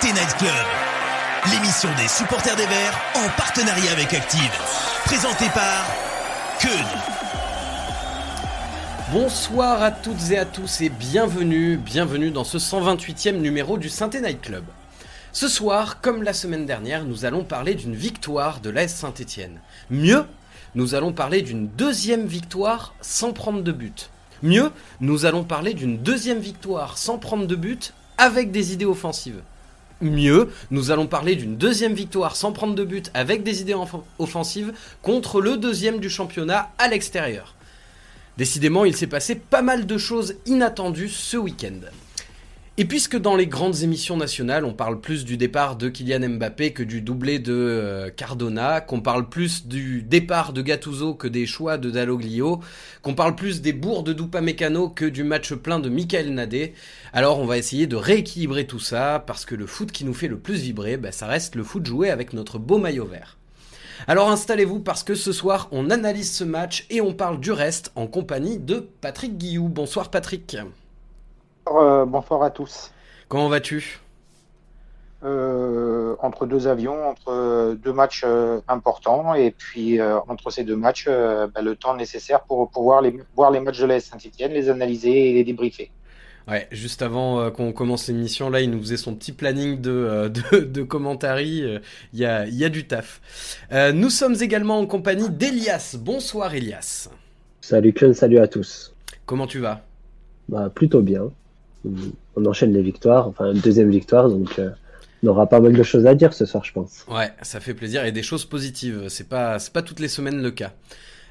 [0.00, 0.50] Synthé Night Club,
[1.52, 4.50] l'émission des supporters des Verts en partenariat avec Active.
[5.04, 5.84] Présentée par
[6.58, 6.86] Keun.
[9.12, 14.22] Bonsoir à toutes et à tous et bienvenue, bienvenue dans ce 128e numéro du Synthé
[14.22, 14.64] Night Club.
[15.32, 19.60] Ce soir, comme la semaine dernière, nous allons parler d'une victoire de l'AS Saint-Etienne.
[19.90, 20.24] Mieux,
[20.74, 24.08] nous allons parler d'une deuxième victoire sans prendre de but.
[24.42, 24.70] Mieux,
[25.00, 29.42] nous allons parler d'une deuxième victoire sans prendre de but avec des idées offensives.
[30.00, 33.76] Mieux, nous allons parler d'une deuxième victoire sans prendre de but avec des idées
[34.18, 34.72] offensives
[35.02, 37.54] contre le deuxième du championnat à l'extérieur.
[38.38, 41.80] Décidément, il s'est passé pas mal de choses inattendues ce week-end.
[42.80, 46.72] Et puisque dans les grandes émissions nationales, on parle plus du départ de Kylian Mbappé
[46.72, 51.44] que du doublé de euh, Cardona, qu'on parle plus du départ de Gattuso que des
[51.44, 52.60] choix de Dalloglio,
[53.02, 56.72] qu'on parle plus des bourres de Mécano que du match plein de Michael Nadé,
[57.12, 60.28] alors on va essayer de rééquilibrer tout ça, parce que le foot qui nous fait
[60.28, 63.36] le plus vibrer, bah, ça reste le foot joué avec notre beau maillot vert.
[64.06, 67.92] Alors installez-vous parce que ce soir on analyse ce match et on parle du reste
[67.94, 69.68] en compagnie de Patrick Guillou.
[69.68, 70.56] Bonsoir Patrick.
[71.68, 72.90] Euh, bonsoir à tous.
[73.28, 74.00] Comment vas-tu?
[75.22, 81.06] Euh, Entre deux avions, entre deux matchs euh, importants, et puis entre ces deux matchs,
[81.06, 85.30] bah, le temps nécessaire pour pouvoir les, voir les matchs de la Saint-Etienne, les analyser
[85.30, 85.90] et les débriefer.
[86.48, 90.60] Ouais, juste avant qu'on commence l'émission, là, il nous faisait son petit planning de, de,
[90.64, 91.80] de Il
[92.14, 93.20] y, a, y a du taf.
[93.94, 95.96] nous sommes également en compagnie d'Elias.
[96.00, 97.10] Bonsoir, Elias.
[97.60, 98.94] Salut, Kun, salut à tous.
[99.26, 99.82] Comment tu vas?
[100.48, 101.30] Bah, Plutôt bien
[101.84, 104.70] on enchaîne les victoires, enfin une deuxième victoire, donc euh,
[105.22, 107.04] on aura pas mal de choses à dire ce soir, je pense.
[107.08, 109.08] Ouais, ça fait plaisir et des choses positives.
[109.08, 110.72] C'est pas, c'est pas toutes les semaines le cas.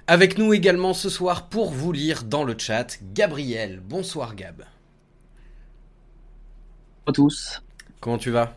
[0.07, 3.81] Avec nous également ce soir pour vous lire dans le chat, Gabriel.
[3.87, 4.63] Bonsoir Gab.
[7.05, 7.61] Bonjour à tous.
[7.99, 8.55] Comment tu vas?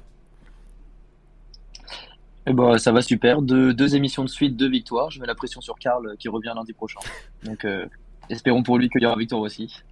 [2.46, 3.40] Eh ben, ça va super.
[3.42, 5.10] deux émissions de suite, deux victoires.
[5.10, 7.00] Je mets la pression sur Karl qui revient lundi prochain.
[7.44, 7.86] Donc, euh,
[8.28, 9.82] espérons pour lui qu'il y aura victoire aussi.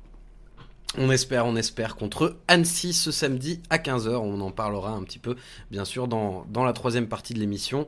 [0.99, 4.09] On espère, on espère contre Annecy ce samedi à 15h.
[4.09, 5.37] On en parlera un petit peu,
[5.71, 7.87] bien sûr, dans, la troisième partie de l'émission.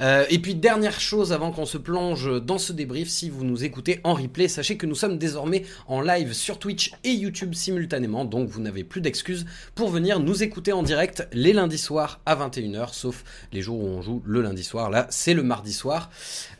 [0.00, 3.64] Euh, et puis, dernière chose avant qu'on se plonge dans ce débrief, si vous nous
[3.64, 8.24] écoutez en replay, sachez que nous sommes désormais en live sur Twitch et YouTube simultanément.
[8.24, 9.44] Donc, vous n'avez plus d'excuses
[9.74, 13.86] pour venir nous écouter en direct les lundis soirs à 21h, sauf les jours où
[13.88, 14.88] on joue le lundi soir.
[14.88, 16.08] Là, c'est le mardi soir.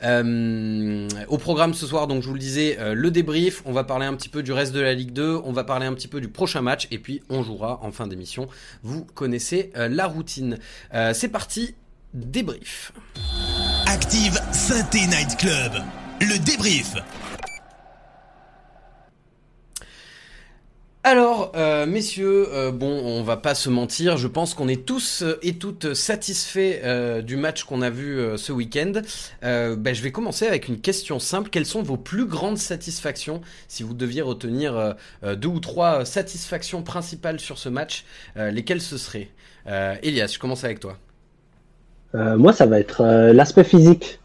[0.02, 3.62] Euh, au programme ce soir, donc, je vous le disais, euh, le débrief.
[3.64, 5.40] On va parler un petit peu du reste de la Ligue 2.
[5.44, 8.06] On va parler un petit peu du prochain match et puis on jouera en fin
[8.06, 8.48] d'émission.
[8.82, 10.58] Vous connaissez euh, la routine.
[10.94, 11.74] Euh, c'est parti,
[12.14, 12.92] débrief.
[13.86, 15.72] Active Synthé Night Club,
[16.20, 16.94] le débrief.
[21.04, 25.22] Alors, euh, messieurs, euh, bon, on va pas se mentir, je pense qu'on est tous
[25.42, 28.92] et toutes satisfaits euh, du match qu'on a vu ce week-end.
[29.42, 31.50] Ben, je vais commencer avec une question simple.
[31.50, 37.38] Quelles sont vos plus grandes satisfactions Si vous deviez retenir deux ou trois satisfactions principales
[37.38, 38.04] sur ce match,
[38.36, 39.28] lesquelles ce seraient?
[40.02, 40.98] Elias, je commence avec toi.
[42.14, 44.20] moi, ça va être l'aspect physique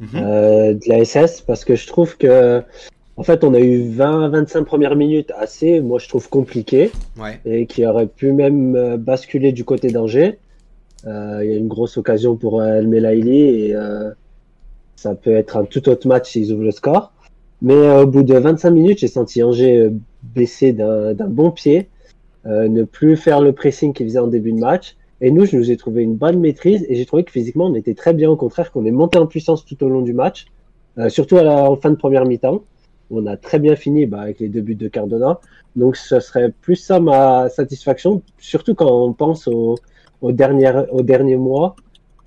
[0.00, 0.20] mhm.
[0.20, 2.62] de la SS, parce que je trouve que
[3.18, 6.92] en fait, on a eu 20-25 premières minutes assez, moi je trouve compliquées,
[7.44, 10.38] et qui auraient pu même euh, basculer du côté d'Angers.
[11.04, 13.76] Euh, il y a une grosse occasion pour euh, El Melaili et
[14.94, 17.12] ça peut être un tout autre match s'ils ouvrent le score.
[17.60, 19.90] Mais au bout de 25 minutes, j'ai senti Angers
[20.22, 21.88] baisser d'un bon pied,
[22.44, 24.96] ne plus faire le pressing qu'il faisait en début de match.
[25.20, 27.74] Et nous, je nous ai trouvé une bonne maîtrise et j'ai trouvé que physiquement, on
[27.74, 30.46] était très bien, au contraire, qu'on est monté en puissance tout au long du match,
[31.08, 32.62] surtout à la fin de première mi-temps
[33.10, 35.40] on a très bien fini bah, avec les deux buts de Cardona.
[35.76, 39.76] Donc ce serait plus ça ma satisfaction, surtout quand on pense au,
[40.20, 41.76] au, dernier, au dernier mois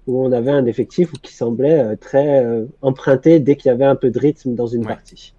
[0.08, 3.86] où on avait un effectif qui semblait euh, très euh, emprunté dès qu'il y avait
[3.86, 5.34] un peu de rythme dans une partie.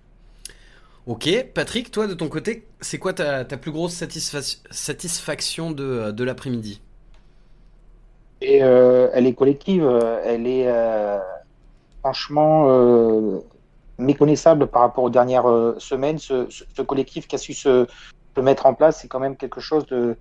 [1.07, 4.05] Ok, Patrick, toi de ton côté, c'est quoi ta, plus grosse
[4.71, 6.81] satisfaction de, de l'après-midi?
[8.41, 9.85] Et euh, elle est collective,
[10.25, 10.69] elle est
[12.01, 13.43] franchement
[13.99, 16.19] méconnaissable par rapport aux dernières euh, semaines.
[16.19, 17.87] Ce, collectif qui a su se,
[18.41, 20.17] mettre en place, c'est quand même quelque chose de,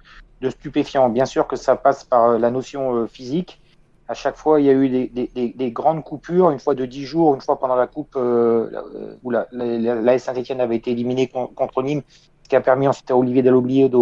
[0.50, 1.10] stupéfiant.
[1.10, 3.62] Bien sûr que ça passe par euh, la notion euh, physique.
[4.08, 7.34] À chaque fois, il y a eu des, grandes coupures, une fois de 10 jours,
[7.34, 12.02] une fois pendant la coupe où la, la, Saint-Etienne avait été éliminée contre Nîmes,
[12.44, 14.00] ce qui a permis ensuite à Olivier Dalloblier de,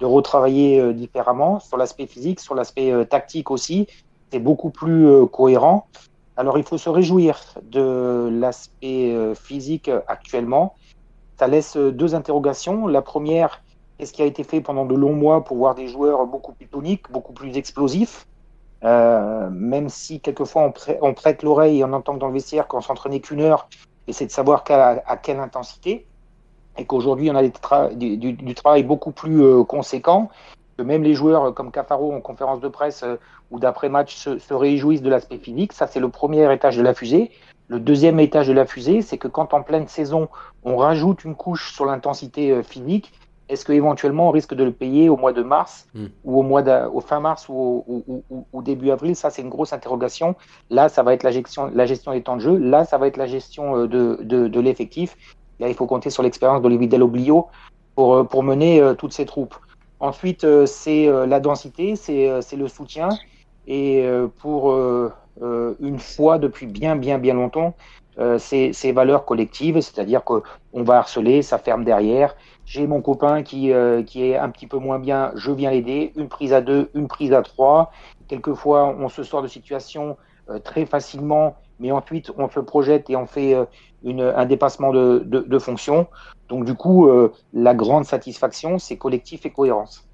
[0.00, 3.86] de retravailler différemment sur l'aspect physique, sur l'aspect tactique aussi.
[4.32, 5.86] C'est beaucoup plus cohérent.
[6.42, 10.74] Alors il faut se réjouir de l'aspect euh, physique actuellement.
[11.38, 12.88] Ça laisse deux interrogations.
[12.88, 13.62] La première,
[14.02, 16.66] Qu'est-ce qui a été fait pendant de longs mois pour voir des joueurs beaucoup plus
[16.66, 18.26] toniques, beaucoup plus explosifs?
[18.82, 20.72] Euh, Même si quelquefois
[21.02, 23.68] on, prête, l'oreille et on entend que dans le vestiaire, qu'on s'entraînait qu'une heure,
[24.08, 26.08] et c'est de savoir à, quelle intensité.
[26.76, 30.30] Et qu'aujourd'hui, on a du, travail beaucoup plus euh, conséquent.
[30.76, 33.16] Que même les joueurs comme Cafaro en conférence de presse euh,
[33.50, 35.72] ou d'après-match se, se réjouissent de l'aspect physique.
[35.72, 37.30] Ça, c'est le premier étage de la fusée.
[37.68, 40.28] Le deuxième étage de la fusée, c'est que quand en pleine saison,
[40.64, 43.12] on rajoute une couche sur l'intensité physique,
[43.52, 46.06] est-ce qu'éventuellement on risque de le payer au mois de mars hmm.
[46.24, 49.14] ou au mois au fin mars ou au, début avril?
[49.14, 50.36] Ça, c'est une grosse interrogation.
[50.70, 52.56] Là, ça va être la gestion, la gestion des temps de jeu.
[52.56, 55.16] Là, ça va être la gestion euh, de, de, l'effectif.
[55.60, 57.48] Là, il faut compter sur l'expérience d'Olivier Delloblio
[57.94, 59.56] pour, euh, pour mener euh, toutes ces troupes.
[60.02, 63.08] Ensuite, c'est la densité, c'est le soutien.
[63.68, 64.04] Et
[64.40, 64.74] pour
[65.40, 67.74] une fois depuis bien, bien, bien longtemps,
[68.38, 70.42] ces, ces valeurs collectives, c'est-à-dire qu'on
[70.74, 72.34] va harceler, ça ferme derrière,
[72.64, 76.12] j'ai mon copain qui, euh, qui est un petit peu moins bien, je viens l'aider.
[76.16, 77.90] Une prise à deux, une prise à trois.
[78.28, 80.14] Quelquefois, on se sort de situation euh,
[80.58, 83.64] très facilement, mais ensuite, on se projette et on fait euh,
[84.04, 86.06] une, un dépassement de, de, de, fonction.
[86.48, 87.08] Donc, du coup,
[87.54, 90.06] la grande satisfaction, c'est collectif et cohérence.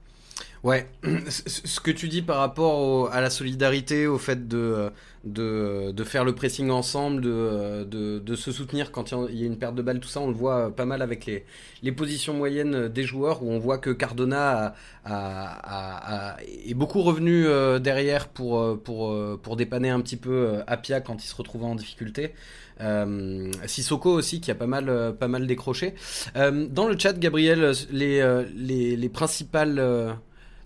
[0.65, 0.89] Ouais,
[1.29, 4.91] ce que tu dis par rapport à la solidarité, au fait de,
[5.25, 9.47] de, de, faire le pressing ensemble, de, de, de se soutenir quand il y a
[9.47, 11.45] une perte de balle, tout ça, on le voit pas mal avec les,
[11.83, 14.75] les positions moyennes des joueurs, où on voit que Cardona
[15.05, 20.01] a, a, a, est beaucoup revenu euh, derrière pour, euh, pour, euh, pour dépanner un
[20.01, 22.35] petit peu Apia quand il se retrouvait en difficulté.
[22.81, 25.95] Euh, Sissoko aussi qui a pas mal, pas mal décroché.
[26.35, 29.81] dans le chat, Gabriel, les, les, les principales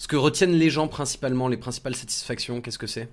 [0.02, 3.08] ce que retiennent les gens principalement, les principales satisfactions, qu'est-ce que c'est?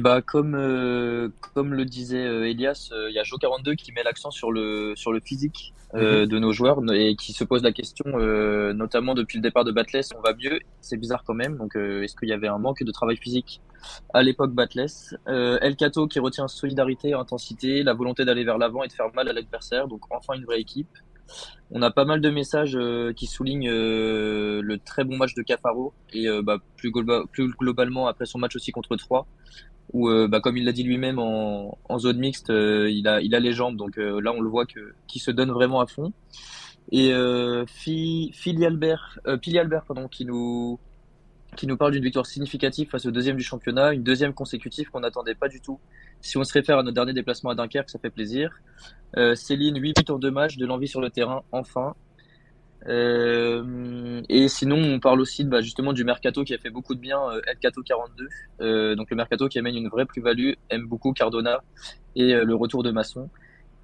[0.00, 4.02] Bah, comme, euh, comme le disait euh, Elias, euh, il y a Jo42 qui met
[4.02, 6.26] l'accent sur le, sur le physique mhm.
[6.26, 8.06] de nos joueurs et qui se pose la question,
[8.74, 12.16] notamment depuis le départ de Batless, on va mieux, c'est bizarre quand même, donc est-ce
[12.16, 13.60] qu'il y avait un manque de travail physique
[14.12, 18.88] à l'époque Batless El Cato qui retient solidarité, intensité, la volonté d'aller vers l'avant et
[18.88, 20.88] de faire mal à l'adversaire, donc enfin une vraie équipe.
[21.72, 25.42] On a pas mal de messages euh, qui soulignent euh, le très bon match de
[25.42, 29.26] Cafaro et euh, bah, plus, globalement après son match aussi contre 3
[29.92, 33.96] où bah, comme il l'a dit lui-même en, zone mixte, il a les jambes donc
[33.96, 36.12] là on le voit que qu'il se donne vraiment à fond.
[36.92, 37.12] Et
[37.74, 39.18] Pili Albert
[40.12, 40.28] qui
[41.56, 45.00] qui nous parle d'une victoire significative face au deuxième du championnat, une deuxième consécutive qu'on
[45.00, 45.80] n'attendait pas du tout.
[46.20, 48.60] Si on se réfère à notre dernier déplacement à Dunkerque, ça fait plaisir.
[49.16, 51.94] Euh, Céline, 8 buts en deux matchs, de l'envie sur le terrain, enfin.
[52.86, 57.00] Euh, et sinon, on parle aussi bah, justement du mercato qui a fait beaucoup de
[57.00, 58.28] bien, euh, Elcato 42.
[58.60, 61.62] Euh, donc le mercato qui amène une vraie plus-value, aime beaucoup Cardona
[62.16, 63.28] et euh, le retour de Masson.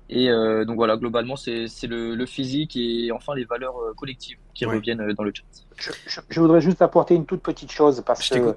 [0.08, 4.64] Et euh, donc voilà, globalement, c'est le, le, physique et enfin les valeurs collectives qui
[4.64, 5.42] reviennent dans le chat.
[5.76, 8.54] Je, je, voudrais juste apporter une toute petite chose parce que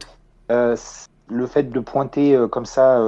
[1.29, 2.99] le fait de pointer comme ça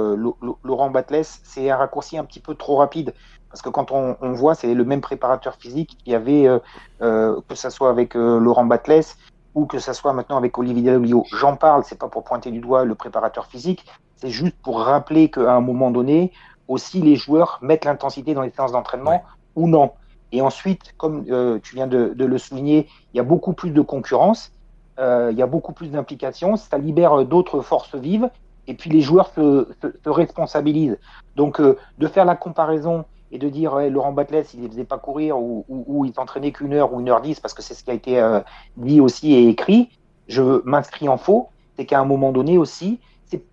[0.62, 3.12] Laurent Batles, c'est un raccourci un petit peu trop rapide.
[3.52, 6.58] Parce que quand on, on voit, c'est le même préparateur physique qu'il y avait, euh,
[7.02, 9.14] euh, que ce soit avec euh, Laurent Batles
[9.54, 11.26] ou que ce soit maintenant avec Olivier Delio.
[11.38, 13.84] J'en parle, c'est pas pour pointer du doigt le préparateur physique,
[14.16, 16.32] c'est juste pour rappeler qu'à un moment donné,
[16.66, 19.22] aussi les joueurs mettent l'intensité dans les séances d'entraînement
[19.54, 19.92] ou non.
[20.34, 21.26] Et ensuite, comme
[21.62, 24.50] tu viens de, de, le souligner, il y a beaucoup plus de concurrence,
[24.98, 28.28] il y a beaucoup plus d'implication, ça libère d'autres forces vives,
[28.66, 30.98] et puis les joueurs se, se, se responsabilisent.
[31.34, 35.38] Donc, de faire la comparaison et de dire Laurent Batles, il ne faisait pas courir
[35.38, 37.90] ou, ou, il s'entraînait qu'une heure ou une heure dix parce que c'est ce qui
[37.90, 38.40] a été euh,
[38.76, 39.88] dit aussi et écrit,
[40.28, 41.48] je m'inscris en faux.
[41.76, 43.00] C'est qu'à un moment donné aussi,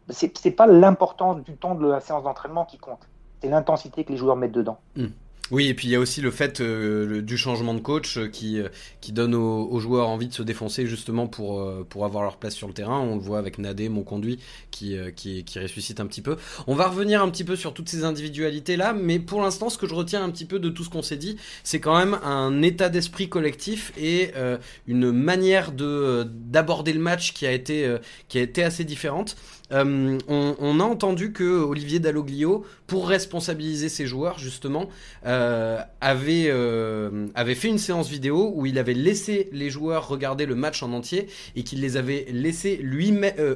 [0.10, 3.00] c'est pas l'importance du temps de la séance d'entraînement qui compte,
[3.41, 4.77] c'est l'intensité que les joueurs mettent dedans.
[4.98, 5.08] Hmm.
[5.51, 8.27] Oui, et puis il y a aussi le fait euh, du changement de coach euh,
[8.27, 8.70] qui, euh,
[9.01, 12.68] qui donne aux, joueurs envie de se défoncer justement pour, pour avoir leur place sur
[12.68, 13.00] le terrain.
[13.00, 14.39] On le voit avec Nadé, mon conduit,
[14.70, 16.36] qui, qui, ressuscite un petit peu.
[16.68, 19.88] On va revenir un petit peu sur toutes ces individualités-là, mais pour l'instant, ce que
[19.88, 22.62] je retiens un petit peu de tout ce qu'on s'est dit, c'est quand même un
[22.62, 24.32] état d'esprit collectif et
[24.88, 27.96] une manière de d'aborder le match qui a été,
[28.27, 29.38] qui a été assez différente.
[29.72, 34.90] Euh, on, a entendu que Olivier Dalloglio, pour responsabiliser ses joueurs justement,
[35.26, 40.46] euh, avait, euh, avait fait une séance vidéo où il avait laissé les joueurs regarder
[40.46, 43.10] le match en entier et qu'il les avait laissé lui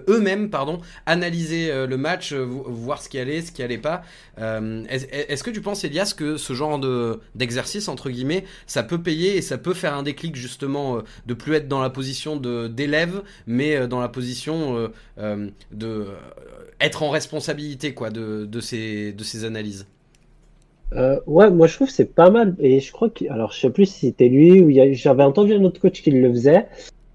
[0.07, 4.01] eux-mêmes pardon analyser le match, voir ce qui allait, ce qui allait pas.
[4.37, 9.37] Est-ce que tu penses Elias que ce genre de d'exercice entre guillemets, ça peut payer
[9.37, 13.87] et ça peut faire un déclic justement de plus être dans la position d'élève, mais
[13.87, 16.02] dans la position de
[16.83, 19.87] être en responsabilité quoi de, ces, analyses
[20.95, 22.55] euh, ouais, moi je trouve c'est pas mal.
[22.59, 25.63] Et je crois que, alors je sais plus si c'était lui ou j'avais entendu un
[25.63, 26.67] autre coach qui le faisait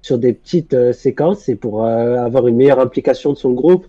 [0.03, 3.87] sur des petites euh, séquences et pour euh, avoir une meilleure implication de son groupe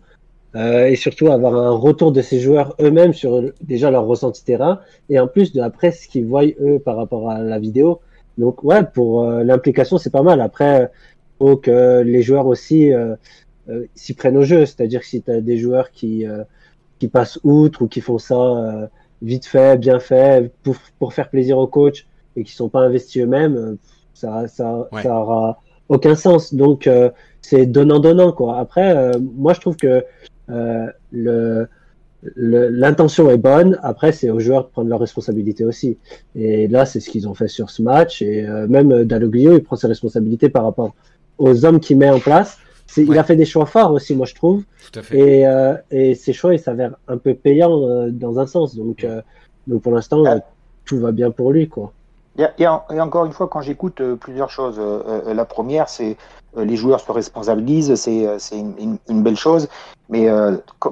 [0.55, 5.19] et surtout avoir un retour de ses joueurs eux-mêmes sur déjà leur ressenti terrain et
[5.19, 7.99] en plus de après ce qu'ils voient eux par rapport à la vidéo.
[8.39, 10.41] Donc ouais, pour l'implication c'est pas mal.
[10.41, 10.89] Après,
[11.37, 12.91] faut que les joueurs aussi
[13.95, 14.65] s'y prennent au jeu.
[14.65, 16.25] C'est-à-dire que si tu as des joueurs qui
[16.99, 18.89] qui passent outre ou qui font ça
[19.21, 23.21] vite fait, bien fait, pour, pour faire plaisir au coach et qui sont pas investis
[23.23, 23.75] eux-mêmes, euh,
[24.13, 26.53] ça, ça, ça aura aucun sens.
[26.53, 27.09] Donc, euh,
[27.41, 28.59] c'est donnant-donnant, quoi.
[28.59, 30.03] Après, euh, moi, je trouve que
[31.11, 31.67] le,
[32.35, 33.79] l'intention est bonne.
[33.81, 35.97] Après, c'est aux joueurs de prendre leurs responsabilités aussi.
[36.35, 38.21] Et là, c'est ce qu'ils ont fait sur ce match.
[38.21, 40.95] Et même Dalloglio, il prend ses responsabilités par rapport
[41.37, 42.57] aux hommes qu'il met en place.
[42.97, 44.63] Il a fait des choix forts aussi, moi je trouve.
[44.91, 45.17] Tout à fait.
[45.17, 48.75] Et, euh, et ces choix, ils s'avèrent un peu payants euh, dans un sens.
[48.75, 49.21] Donc, euh,
[49.67, 50.39] donc pour l'instant, ah.
[50.85, 51.67] tout va bien pour lui.
[51.67, 51.91] Quoi.
[52.57, 54.79] Et, encore une fois, quand j'écoute plusieurs choses,
[55.27, 56.15] la première, c'est
[56.55, 59.67] les joueurs se responsabilisent, c'est une, une, belle chose.
[60.07, 60.29] Mais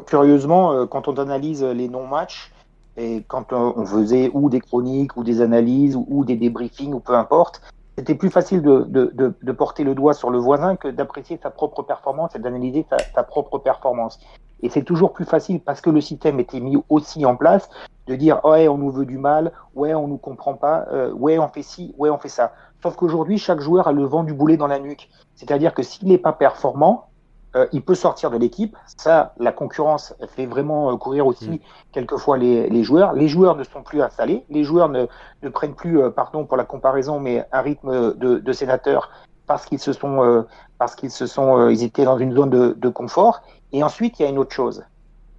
[0.07, 2.51] curieusement, quand on analyse les non-matchs,
[2.97, 7.13] et quand on faisait ou des chroniques, ou des analyses, ou des débriefings, ou peu
[7.13, 7.61] importe,
[7.97, 11.49] c'était plus facile de, de, de, porter le doigt sur le voisin que d'apprécier sa
[11.49, 12.85] propre performance et d'analyser
[13.15, 14.19] sa, propre performance.
[14.61, 17.69] Et c'est toujours plus facile parce que le système était mis aussi en place
[18.05, 21.39] de dire ouais on nous veut du mal, ouais on nous comprend pas, euh, ouais
[21.39, 22.53] on fait ci, ouais on fait ça.
[22.83, 25.09] Sauf qu'aujourd'hui chaque joueur a le vent du boulet dans la nuque.
[25.33, 27.07] C'est-à-dire que s'il n'est pas performant,
[27.57, 28.77] euh, il peut sortir de l'équipe.
[28.85, 31.59] Ça, la concurrence fait vraiment euh, courir aussi mm.
[31.91, 33.13] quelquefois les, les, joueurs.
[33.13, 34.45] Les joueurs ne sont plus installés.
[34.49, 35.07] Les joueurs ne,
[35.41, 39.09] ne prennent plus, euh, pardon pour la comparaison, mais un rythme de, de sénateur
[39.47, 40.45] parce qu'ils se sont,
[40.77, 43.43] parce qu'ils se sont, ils étaient dans une zone de, de, confort.
[43.71, 44.83] Et ensuite, il y a une autre chose.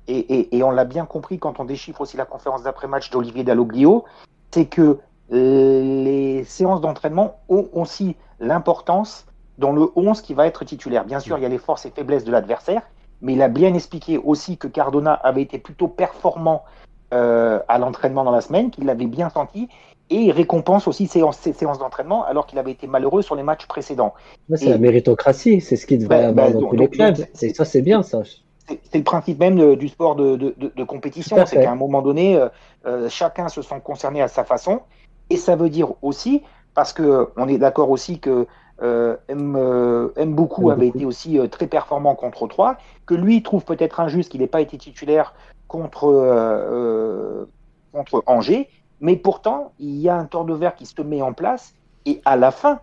[0.07, 3.45] Et, et, et on l'a bien compris quand on déchiffre aussi la conférence d'après-match d'Olivier
[3.45, 4.07] Dalloglio,
[4.51, 4.99] c'est que
[5.29, 9.27] les séances d'entraînement ont aussi l'importance
[9.59, 11.05] dans le 11 qui va être titulaire.
[11.05, 12.83] Bien sûr, il y a les forces et faiblesses de l'adversaire,
[13.21, 16.65] mais il a bien expliqué aussi que Cardona avait été plutôt performant
[17.12, 19.69] euh, à l'entraînement dans la semaine, qu'il l'avait bien senti,
[20.11, 21.23] et il récompense aussi ses,
[21.53, 24.15] séances d'entraînement alors qu'il avait été malheureux sur les matchs précédents.
[24.55, 27.17] C'est la méritocratie, c'est ce qui devrait ben, avoir ben, dans tous les clubs.
[27.43, 28.23] Et ça, c'est bien, ça.
[28.67, 32.37] C'est le principe même du sport de, de, de compétition, c'est qu'à un moment donné,
[32.37, 32.49] euh,
[32.87, 34.81] euh, chacun se sent concerné à sa façon,
[35.31, 36.43] et ça veut dire aussi,
[36.75, 38.47] parce que on est d'accord aussi que
[38.81, 43.43] euh, aime, euh, aime, beaucoup, avait été aussi euh, très performant contre 3, que lui
[43.43, 45.35] trouve peut-être injuste qu'il n'ait pas été titulaire
[45.67, 47.47] contre,
[47.93, 48.69] contre Angers,
[49.01, 51.75] mais pourtant il y a un tour de verre qui se met en place
[52.07, 52.81] et à la fin,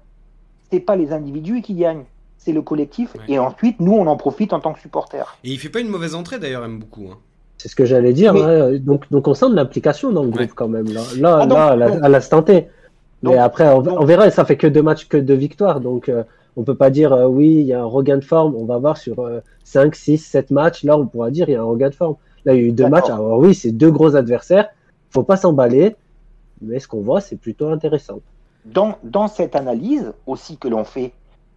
[0.72, 2.06] c'est pas les individus qui gagnent,
[2.38, 5.38] c'est le collectif et ensuite nous on en profite en tant que supporters.
[5.44, 7.08] Et il fait pas une mauvaise entrée d'ailleurs, aime beaucoup.
[7.12, 7.18] Hein.
[7.58, 8.36] C'est ce que j'allais dire.
[8.36, 8.74] Hein.
[8.80, 12.00] Donc, donc on sent de l'implication dans le groupe quand même là, là, ah là
[12.04, 12.68] à l'instant T.
[13.32, 15.80] Mais après, on, verra, ça fait que deux matchs, que deux victoires.
[15.80, 16.24] Donc, euh,
[16.56, 18.56] on peut pas dire, euh, oui, il y a un regain de forme.
[18.56, 19.30] On va voir sur
[19.64, 20.84] 5, 6, 7 matchs.
[20.84, 22.16] Là, on pourra dire, il y a un regain de forme.
[22.46, 23.10] Là, il y a eu deux matchs.
[23.10, 24.70] Alors, oui, c'est deux gros adversaires.
[25.10, 25.96] faut pas s'emballer.
[26.62, 28.20] Mais ce qu'on voit, c'est plutôt intéressant.
[28.66, 31.12] Dans, dans cette analyse aussi que l'on fait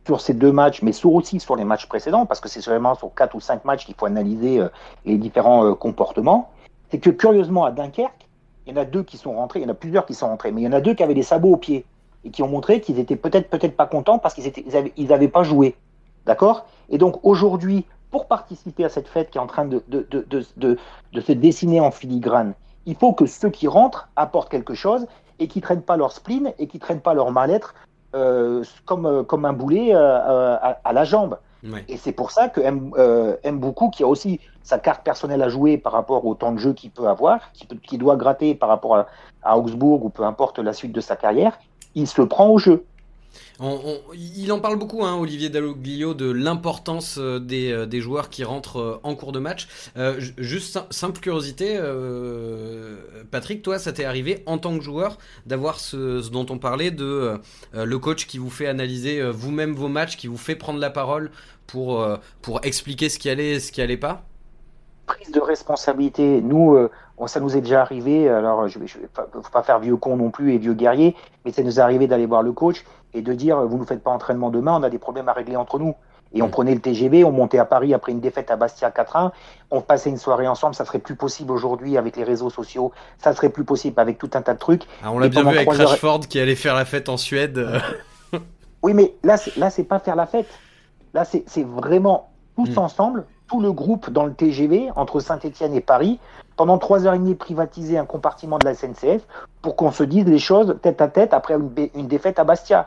[0.06, 3.14] sur ces deux matchs, mais aussi sur les matchs précédents, parce que c'est seulement sur
[3.14, 4.68] quatre ou cinq matchs qu'il faut analyser euh,
[5.04, 6.50] les différents comportements,
[6.90, 8.27] c'est que curieusement à Dunkerque,
[8.68, 10.28] il y en a deux qui sont rentrés, il y en a plusieurs qui sont
[10.28, 11.86] rentrés, mais il y en a deux qui avaient des sabots aux pieds
[12.24, 14.52] et qui ont montré qu'ils étaient peut-être peut-être pas contents parce qu'ils
[14.96, 15.74] ils avaient, pas joué.
[16.26, 16.66] D'accord?
[16.90, 19.82] Et donc aujourd'hui, pour participer à cette fête qui est en train de,
[21.18, 22.52] se dessiner en filigrane,
[22.84, 25.06] il faut que ceux qui rentrent apportent quelque chose
[25.38, 27.74] et qui traînent pas leur spleen et qui traînent pas leur mal-être
[28.14, 31.38] euh, comme, euh, un boulet euh, à, la jambe.
[31.88, 32.92] Et c'est pour ça que aime,
[33.42, 36.58] aime, beaucoup, qui a aussi sa carte personnelle à jouer par rapport au temps de
[36.58, 39.06] jeu qu'il peut avoir, qui, qui, doit gratter par rapport à,
[39.42, 41.58] à, Augsbourg ou peu importe la suite de sa carrière,
[41.94, 42.84] il se prend au jeu.
[44.14, 48.44] Il en parle beaucoup, hein, Olivier Dalloglio, de l'importance euh, des, euh, des, joueurs qui
[48.44, 49.68] rentrent euh, en cours de match.
[50.36, 51.78] juste simple curiosité,
[53.30, 56.90] Patrick, toi, ça t'est arrivé en tant que joueur d'avoir ce, ce, dont on parlait,
[56.90, 57.38] de
[57.74, 61.30] le coach qui vous fait analyser vous-même vos matchs, qui vous fait prendre la parole
[61.66, 62.06] pour,
[62.42, 64.24] pour expliquer ce qui allait et ce qui allait pas?
[65.06, 66.40] Prise de responsabilité.
[66.40, 66.88] Nous,
[67.26, 69.08] ça nous est déjà arrivé, alors je ne vais
[69.52, 72.26] pas faire vieux con non plus et vieux guerrier, mais ça nous est arrivé d'aller
[72.26, 72.84] voir le coach
[73.14, 75.56] et de dire vous ne faites pas entraînement demain, on a des problèmes à régler
[75.56, 75.94] entre nous.
[76.34, 79.30] Et on prenait le TGV, on montait à Paris après une défaite à Bastia 4-1,
[79.70, 83.32] on passait une soirée ensemble, ça serait plus possible aujourd'hui avec les réseaux sociaux, ça
[83.32, 84.82] serait plus possible avec tout un tas de trucs.
[85.02, 87.66] Ah, on l'a bien vu avec Rashford qui allait faire la fête en Suède.
[88.82, 90.48] oui, mais là, là, c'est pas faire la fête.
[91.14, 92.78] Là, c'est vraiment tous hmm.
[92.78, 96.20] ensemble tout le groupe dans le TGV entre Saint-Etienne et Paris,
[96.56, 99.26] pendant trois heures et demie privatiser un compartiment de la SNCF
[99.62, 102.84] pour qu'on se dise les choses tête à tête après une, défaite à Bastia.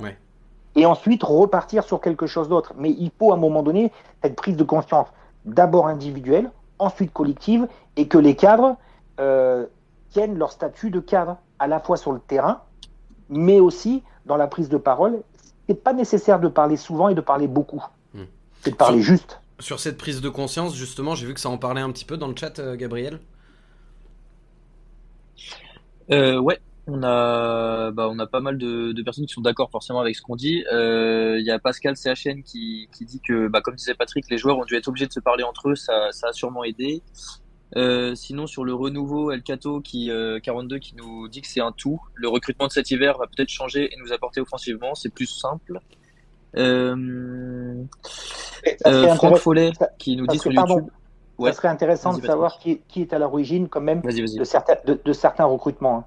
[0.76, 2.74] Et ensuite repartir sur quelque chose d'autre.
[2.78, 3.92] Mais il faut à un moment donné
[4.24, 5.08] cette prise de conscience,
[5.44, 6.50] d'abord individuelle,
[6.80, 8.78] ensuite collective, et que les cadres
[9.20, 9.66] euh,
[10.12, 12.62] tiennent leur statut de cadre, à la fois sur le terrain,
[13.30, 15.22] mais aussi dans la prise de parole.
[15.68, 17.84] n'est pas nécessaire de parler souvent et de parler beaucoup.
[18.14, 18.24] Hmm.
[18.62, 19.41] C'est de parler juste.
[19.62, 22.18] Sur cette prise de conscience, justement, j'ai vu que ça en parlait un petit peu
[22.18, 23.20] dans le chat, euh, Gabriel.
[26.12, 30.02] Euh, ouais, on a, bah, on a pas mal de, personnes qui sont d'accord forcément
[30.02, 30.66] avec ce qu'on dit.
[30.74, 34.40] Euh, il y a Pascal CHN qui, qui dit que, bah, comme disait Patrick, les
[34.40, 37.04] joueurs ont dû être obligés de se parler entre eux, ça, ça a sûrement aidé.
[37.78, 40.10] Euh, sinon, sur le renouveau, El Cato qui,
[40.42, 42.02] 42 qui nous dit que c'est un tout.
[42.16, 45.80] Le recrutement de cet hiver va peut-être changer et nous apporter offensivement, c'est plus simple.
[46.58, 47.84] Euh,
[48.86, 50.86] euh, Franck Follet qui nous dit sur YouTube.
[51.44, 55.14] Ça serait intéressant de savoir qui, qui, est à l'origine quand même De, certains, de,
[55.14, 55.98] certains recrutements.
[55.98, 56.06] Hein.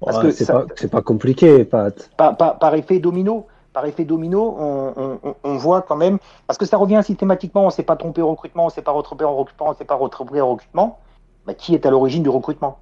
[0.00, 2.10] Parce que c'est pas, pas, compliqué, Pat.
[2.16, 6.64] Par, par, effet domino, par effet domino, on, on, on, voit quand même, parce que
[6.64, 9.24] ça revient systématiquement, on ne s'est pas trompé au recrutement, on ne s'est pas retrompé
[9.24, 10.98] en recrutement, on ne s'est pas retrompé au recrutement.
[11.46, 12.78] Bah, qui est à l'origine du recrutement?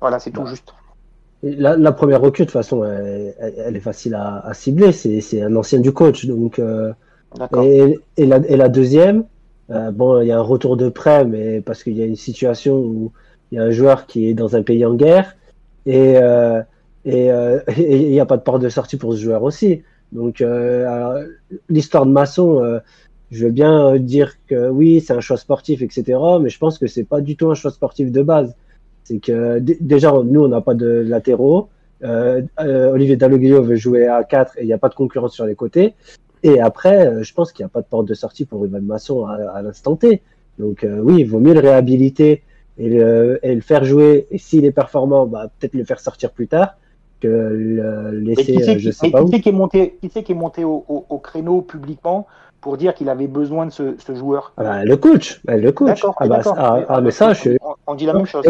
[0.00, 0.50] Voilà, c'est tout bah.
[0.50, 0.74] juste.
[1.42, 4.92] La, première recrue, de toute façon, elle, est facile à, cibler.
[4.92, 6.26] C'est un ancien du coach.
[6.26, 6.92] Donc, euh,
[7.62, 9.24] et, et, la, et, la, deuxième,
[9.70, 12.16] euh, bon, il y a un retour de prêt, mais parce qu'il y a une
[12.16, 13.12] situation où
[13.50, 15.36] il y a un joueur qui est dans un pays en guerre
[15.84, 16.62] et euh,
[17.04, 17.28] et
[17.78, 19.82] il n'y a pas de porte de sortie pour ce joueur aussi.
[20.12, 20.42] Donc,
[21.68, 22.80] l'histoire de Masson,
[23.30, 26.18] je veux bien dire que oui, c'est un choix sportif, etc.
[26.40, 28.56] Mais je pense que c'est pas du tout un choix sportif de base.
[29.06, 31.68] C'est que déjà, nous, on n'a pas de latéraux.
[32.02, 35.32] Euh, euh, Olivier Dalloglio veut jouer à 4 et il n'y a pas de concurrence
[35.32, 35.94] sur les côtés.
[36.42, 38.80] Et après, euh, je pense qu'il n'y a pas de porte de sortie pour Ivan
[38.82, 40.22] Masson à, l'instant T.
[40.58, 42.42] Donc oui, il vaut mieux le réhabiliter
[42.78, 44.26] et le, et le faire jouer.
[44.32, 46.76] Et s'il est performant, bah, peut-être le faire sortir plus tard
[47.20, 50.84] que le laisser, je sais pas qui Qui est monté, qui, qui est monté au,
[50.88, 52.26] au, créneau publiquement?
[52.66, 55.40] Pour dire qu'il avait besoin de ce, ce joueur ah bah, Le coach.
[55.44, 56.04] Bah, le coach.
[56.18, 57.50] Ah, bah, ah, ah, mais ça, je...
[57.86, 58.44] on, dit la même chose.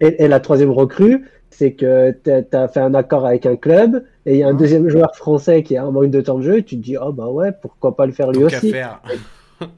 [0.00, 4.32] Et, la troisième recrue, c'est que tu as fait un accord avec un club et
[4.32, 4.56] il y a un mmh.
[4.56, 6.96] deuxième joueur français qui a un manque de temps de jeu et tu te dis,
[7.00, 8.74] oh bah ouais, pourquoi pas le faire lui aussi?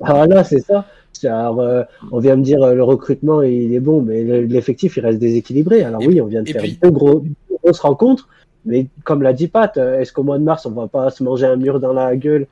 [0.01, 0.87] Voilà, c'est ça.
[1.25, 5.01] Alors, euh, on vient me dire euh, le recrutement il est bon, mais l'effectif il
[5.05, 5.83] reste déséquilibré.
[5.83, 7.25] Alors oui, on vient de faire une gros,
[7.63, 8.29] grosses rencontres,
[8.65, 11.23] mais comme l'a dit Pat, euh, est-ce qu'au mois de mars on va pas se
[11.23, 12.47] manger un mur dans la gueule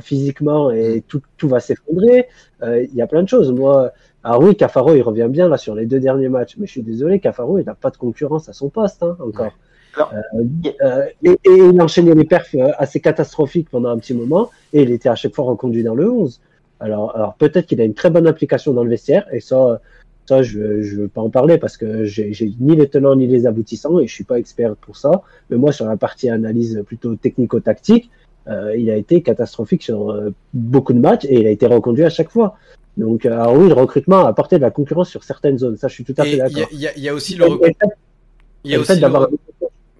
[0.00, 1.02] physiquement et mmh.
[1.02, 2.26] tout, tout va s'effondrer
[2.62, 3.52] Il y a plein de choses.
[3.52, 3.92] Moi,
[4.26, 6.82] alors oui, Cafaro, il revient bien là sur les deux derniers matchs, mais je suis
[6.82, 9.52] désolé, Cafaro, il n'a pas de concurrence à son poste hein, encore.
[9.98, 10.44] Euh,
[10.82, 14.90] euh, et, il enchaînait les perfs euh, assez catastrophiques pendant un petit moment, et il
[14.90, 16.40] était à chaque fois reconduit dans le 11.
[16.80, 19.80] Alors, alors peut-être qu'il a une très bonne application dans le vestiaire, et ça,
[20.28, 23.46] ça je ne veux pas en parler parce que j'ai ni les tenants ni les
[23.46, 25.22] aboutissants, et je suis pas expert pour ça.
[25.50, 28.10] Mais moi, sur la partie analyse plutôt technico-tactique,
[28.48, 30.14] il a été catastrophique sur
[30.54, 32.56] beaucoup de matchs, et il a été reconduit à chaque fois.
[32.96, 35.76] Donc, euh, alors oui, le recrutement a apporté de la concurrence sur certaines zones.
[35.76, 36.68] Ça, je suis tout à fait d'accord.
[36.72, 37.92] Il y, a aussi le recrutement.
[38.64, 39.28] Il y a aussi d'avoir.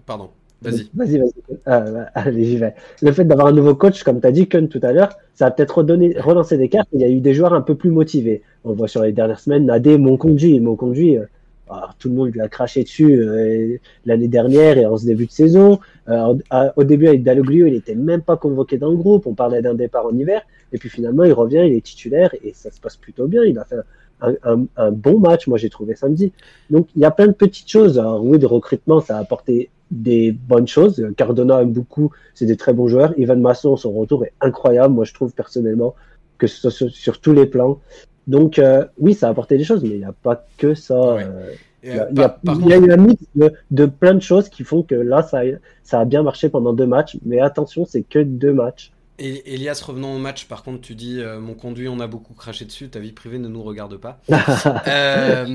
[0.05, 0.29] Pardon.
[0.63, 0.89] Vas-y.
[0.95, 1.33] Vas-y, vas-y.
[1.67, 2.73] Euh, allez, j'y vais.
[3.03, 5.45] Le fait d'avoir un nouveau coach, comme tu as dit, Kun, tout à l'heure, ça
[5.45, 5.83] a peut-être
[6.21, 6.89] relancé des cartes.
[6.93, 8.41] Il y a eu des joueurs un peu plus motivés.
[8.63, 10.59] On voit sur les dernières semaines, Nadé m'ont conduit.
[10.59, 11.17] M'ont conduit.
[11.17, 11.25] Euh,
[11.69, 15.25] alors, tout le monde lui a craché dessus euh, l'année dernière et en ce début
[15.25, 15.79] de saison.
[16.07, 16.35] Euh,
[16.75, 19.27] au début, avec Dalloglio, il était même pas convoqué dans le groupe.
[19.27, 20.41] On parlait d'un départ en hiver.
[20.71, 23.43] Et puis finalement, il revient, il est titulaire et ça se passe plutôt bien.
[23.43, 23.77] Il a fait
[24.21, 26.31] un, un, un bon match, moi j'ai trouvé samedi.
[26.69, 27.99] Donc il y a plein de petites choses.
[27.99, 31.05] Alors, oui, de recrutement, ça a apporté des bonnes choses.
[31.15, 33.13] Cardona aime beaucoup, c'est des très bons joueurs.
[33.17, 34.93] Ivan Masson, son retour est incroyable.
[34.93, 35.95] Moi, je trouve personnellement
[36.37, 37.79] que ce soit sur tous les plans.
[38.27, 40.95] Donc euh, oui, ça a apporté des choses, mais il n'y a pas que ça.
[40.95, 42.09] Euh, il y, a,
[42.43, 43.23] y, a, eu un mix
[43.71, 45.41] de, plein de choses qui font que là, ça,
[45.83, 47.17] ça a bien marché pendant deux matchs.
[47.25, 48.91] Mais attention, c'est que deux matchs.
[49.19, 50.45] Et Elias, revenons au match.
[50.45, 52.87] Par contre, tu dis euh, mon conduit, on a beaucoup craché dessus.
[52.87, 54.19] Ta vie privée ne nous regarde pas.
[54.87, 55.45] euh,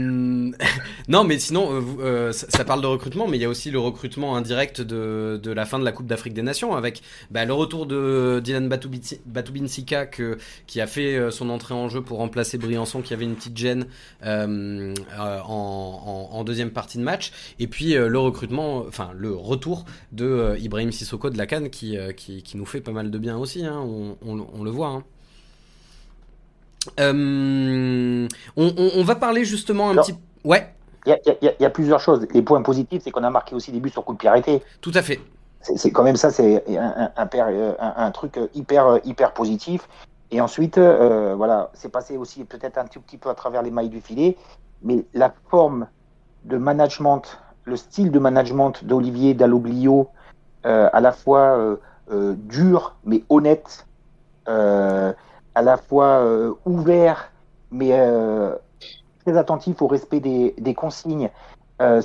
[1.09, 1.69] non, mais sinon,
[2.01, 5.53] euh, ça, parle de recrutement, mais il y a aussi le recrutement indirect de, de
[5.53, 10.07] la fin de la Coupe d'Afrique des Nations avec bah, le retour de Dylan Batubinsika
[10.07, 13.87] qui a fait son entrée en jeu pour remplacer Briançon qui avait une petite gêne
[14.25, 17.31] en, en, en, deuxième partie de match.
[17.61, 22.43] Et puis le recrutement, enfin le retour de Ibrahim Sissoko de la Cannes qui, qui,
[22.43, 23.52] qui nous fait pas mal de bien aussi.
[23.61, 23.85] Hein,
[24.25, 24.89] on, le voit.
[24.89, 25.03] Hein.
[27.01, 30.15] Euh, on, va parler justement un petit.
[30.45, 30.75] Ouais.
[31.07, 31.19] Il
[31.61, 32.27] y, a plusieurs choses.
[32.33, 34.63] Les points positifs, c'est qu'on a marqué aussi des buts sur coup de pied arrêté.
[34.81, 35.21] Tout à fait.
[35.61, 39.89] C'est quand même ça, c'est un, un, truc hyper, hyper positif.
[40.31, 43.89] Et ensuite, voilà, c'est passé aussi peut-être un tout petit peu à travers les mailles
[43.89, 44.37] du filet,
[44.83, 45.89] mais la forme
[46.45, 50.09] de management, le style de management d'Olivier Dalloglio,
[50.65, 51.79] à la fois
[52.11, 53.87] dur mais honnête,
[54.47, 56.25] à la fois
[56.65, 57.31] ouvert
[57.71, 57.93] mais
[59.25, 61.31] très attentif au respect des, consignes.
[61.81, 62.01] Euh,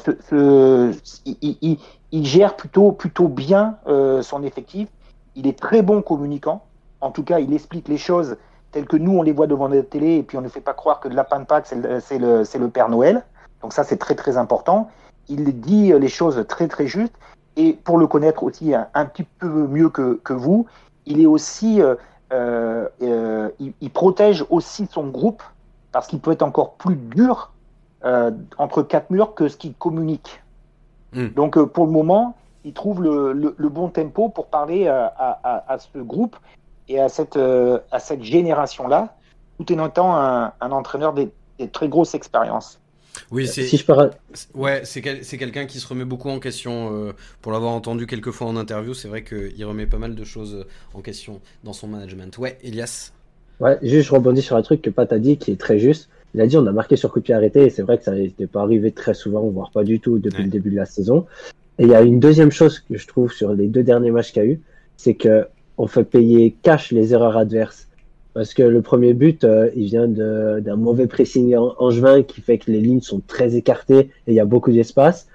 [2.11, 4.87] il, gère plutôt, plutôt bien euh, son effectif.
[5.35, 6.63] Il est très bon communicant.
[7.01, 8.37] En tout cas, il explique les choses
[8.71, 10.73] telles que nous, on les voit devant la télé, et puis on ne fait pas
[10.73, 13.23] croire que le lapin de Pâques, c'est le, le, Père Noël.
[13.61, 14.89] Donc ça, c'est très, très important.
[15.29, 17.15] Il dit les choses très, très justes.
[17.57, 20.65] Et pour le connaître aussi un, petit peu mieux que, que, vous,
[21.05, 21.81] il est aussi...
[21.81, 21.95] Euh,
[22.31, 25.41] euh il, il, protège aussi son groupe
[25.91, 27.51] parce qu'il peut être encore plus dur
[28.05, 30.43] euh, entre quatre murs que ce qu'il communique.
[31.13, 31.29] Hmm.
[31.29, 35.73] Donc euh, pour le moment, il trouve le, le, bon tempo pour parler à, à,
[35.73, 36.35] à, ce groupe
[36.87, 39.15] et à cette, euh, à cette génération-là,
[39.57, 42.79] tout en étant un, un entraîneur des, des, très grosses expériences.
[43.31, 44.11] Oui, c'est si je parle...
[44.53, 47.13] ouais, c'est quelqu'un qui se remet beaucoup en question.
[47.41, 50.65] pour l'avoir entendu quelques fois en interview, c'est vrai qu'il remet pas mal de choses
[50.93, 52.37] en question dans son management.
[52.37, 53.11] Ouais, Elias.
[53.59, 56.09] Ouais, juste je rebondis sur un truc que Pat a dit qui est très juste.
[56.35, 58.03] Il a dit on a marqué sur coup de pied arrêté et c'est vrai que
[58.03, 60.85] ça n'était pas arrivé très souvent, voire pas du tout depuis le début de la
[60.85, 61.25] saison.
[61.79, 64.33] Et il y a une deuxième chose que je trouve sur les deux derniers matchs
[64.33, 64.61] qu'il y a eu,
[64.97, 67.86] c'est que on fait payer cash les erreurs adverses.
[68.37, 72.59] Parce que le premier but, euh, il vient d'un mauvais pressing en, angevin qui fait
[72.59, 75.27] que les lignes sont très écartées et il y a beaucoup d'espace.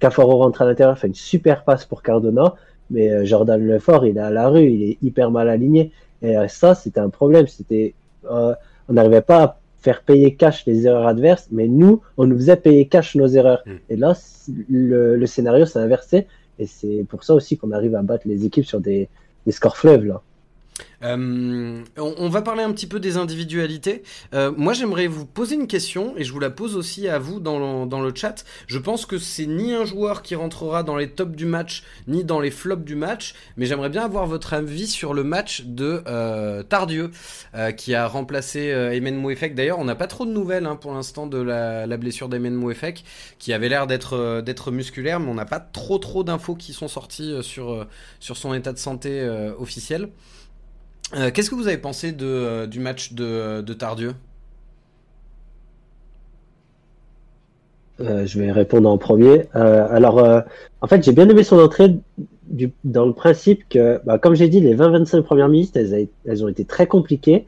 [0.00, 2.56] Cafaro rentre à l'intérieur, fait une super passe pour Cardona,
[2.90, 5.92] mais euh, Jordan Lefort, il est à la rue, il est hyper mal aligné.
[6.20, 7.46] Et euh, ça, c'était un problème.
[7.46, 7.94] C'était,
[8.28, 8.54] euh,
[8.88, 12.56] on n'arrivait pas à faire payer cash les erreurs adverses, mais nous, on nous faisait
[12.56, 13.62] payer cash nos erreurs.
[13.66, 13.76] Hmm.
[13.88, 14.14] Et là,
[14.68, 16.26] le, le scénario s'est inversé.
[16.58, 19.08] Et c'est pour ça aussi qu'on arrive à battre les équipes sur des,
[19.46, 20.22] des scores fleuves, là.
[21.04, 24.02] Euh, on, va parler un petit peu des individualités.
[24.34, 27.40] Euh, moi, j'aimerais vous poser une question et je vous la pose aussi à vous
[27.40, 28.44] dans le, chat.
[28.66, 32.24] Je pense que c'est ni un joueur qui rentrera dans les tops du match ni
[32.24, 36.02] dans les flops du match, mais j'aimerais bien avoir votre avis sur le match de
[36.06, 37.10] euh, Tardieu
[37.76, 39.54] qui a remplacé Emen Mouefek.
[39.54, 43.04] D'ailleurs, on n'a pas trop de nouvelles hein, pour l'instant de la, blessure d'Emen Mouefek
[43.38, 47.34] qui avait l'air d'être musculaire, mais on n'a pas trop trop d'infos qui sont sorties
[47.42, 47.86] sur
[48.20, 50.10] son état de santé officiel.
[51.14, 54.12] Euh, qu'est-ce que vous avez pensé de, euh, du match de, Tardieu?
[58.00, 59.46] Euh, Je vais répondre en premier.
[59.54, 60.44] alors,
[60.80, 61.96] en fait, j'ai bien aimé son entrée
[62.84, 66.64] dans le principe que, bah, comme j'ai dit, les 20-25 premières minutes, elles, ont été
[66.64, 67.46] très compliquées.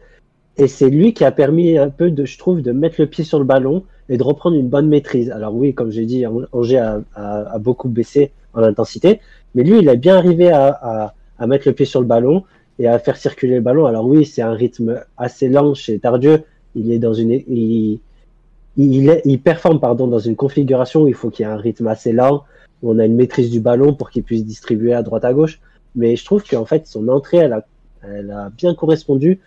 [0.57, 3.25] Et c'est lui qui a permis un peu, de, je trouve, de mettre le pied
[3.25, 5.31] sur le ballon et de reprendre une bonne maîtrise.
[5.31, 9.21] Alors oui, comme j'ai dit, Angers a, beaucoup baissé en intensité,
[9.55, 11.15] mais lui, il a bien arrivé à
[11.47, 12.45] mettre le pied sur le ballon
[12.81, 13.85] et à faire circuler le ballon.
[13.85, 16.45] Alors oui, c'est un rythme assez lent chez Tardieu.
[16.75, 18.01] Il est dans une, il,
[18.79, 21.87] il, il performe pardon dans une configuration où il faut qu'il y ait un rythme
[21.89, 22.45] assez lent,
[22.83, 25.61] où on a une maîtrise du ballon pour qu'il puisse distribuer à droite à gauche.
[25.95, 27.67] Mais je trouve qu'en fait son entrée, elle a,
[28.03, 29.41] elle a bien correspondu.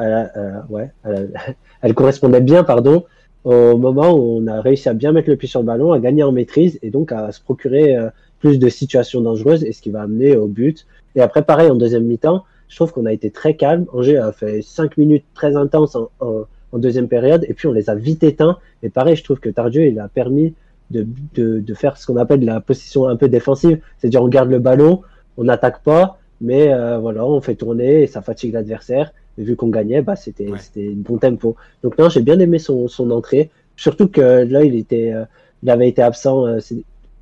[0.00, 0.24] Euh,
[0.68, 0.90] ouais,
[1.82, 3.04] elle, correspondait bien, pardon,
[3.44, 6.00] au moment où on a réussi à bien mettre le pied sur le ballon, à
[6.00, 8.08] gagner en maîtrise et donc à se procurer euh,
[8.40, 10.86] plus de situations dangereuses et ce qui va amener au but.
[11.14, 13.86] Et après, pareil, en deuxième mi-temps, je trouve qu'on a été très calme.
[13.92, 17.88] Angers a fait cinq minutes très intenses en, en, deuxième période et puis on les
[17.88, 18.58] a vite éteints.
[18.82, 20.54] Et pareil, je trouve que Tardieu, il a permis
[20.90, 23.80] de, de, de faire ce qu'on appelle la position un peu défensive.
[23.98, 25.02] C'est-à-dire on garde le ballon,
[25.36, 29.12] on n'attaque pas, mais euh, voilà, on fait tourner et ça fatigue l'adversaire.
[29.38, 31.56] Et vu qu'on gagnait, bah, c'était c'était bon tempo.
[31.82, 33.50] Donc non, j'ai bien aimé son, son entrée.
[33.76, 35.24] Surtout que là, il était, euh,
[35.62, 36.58] il avait été absent euh,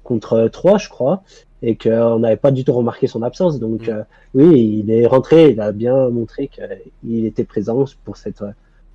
[0.03, 1.23] contre 3, je crois
[1.63, 3.59] et qu'on n'avait pas du tout remarqué son absence.
[3.59, 3.91] Donc mm.
[3.91, 4.03] euh,
[4.35, 8.43] oui, il est rentré, il a bien montré qu'il était présent pour cette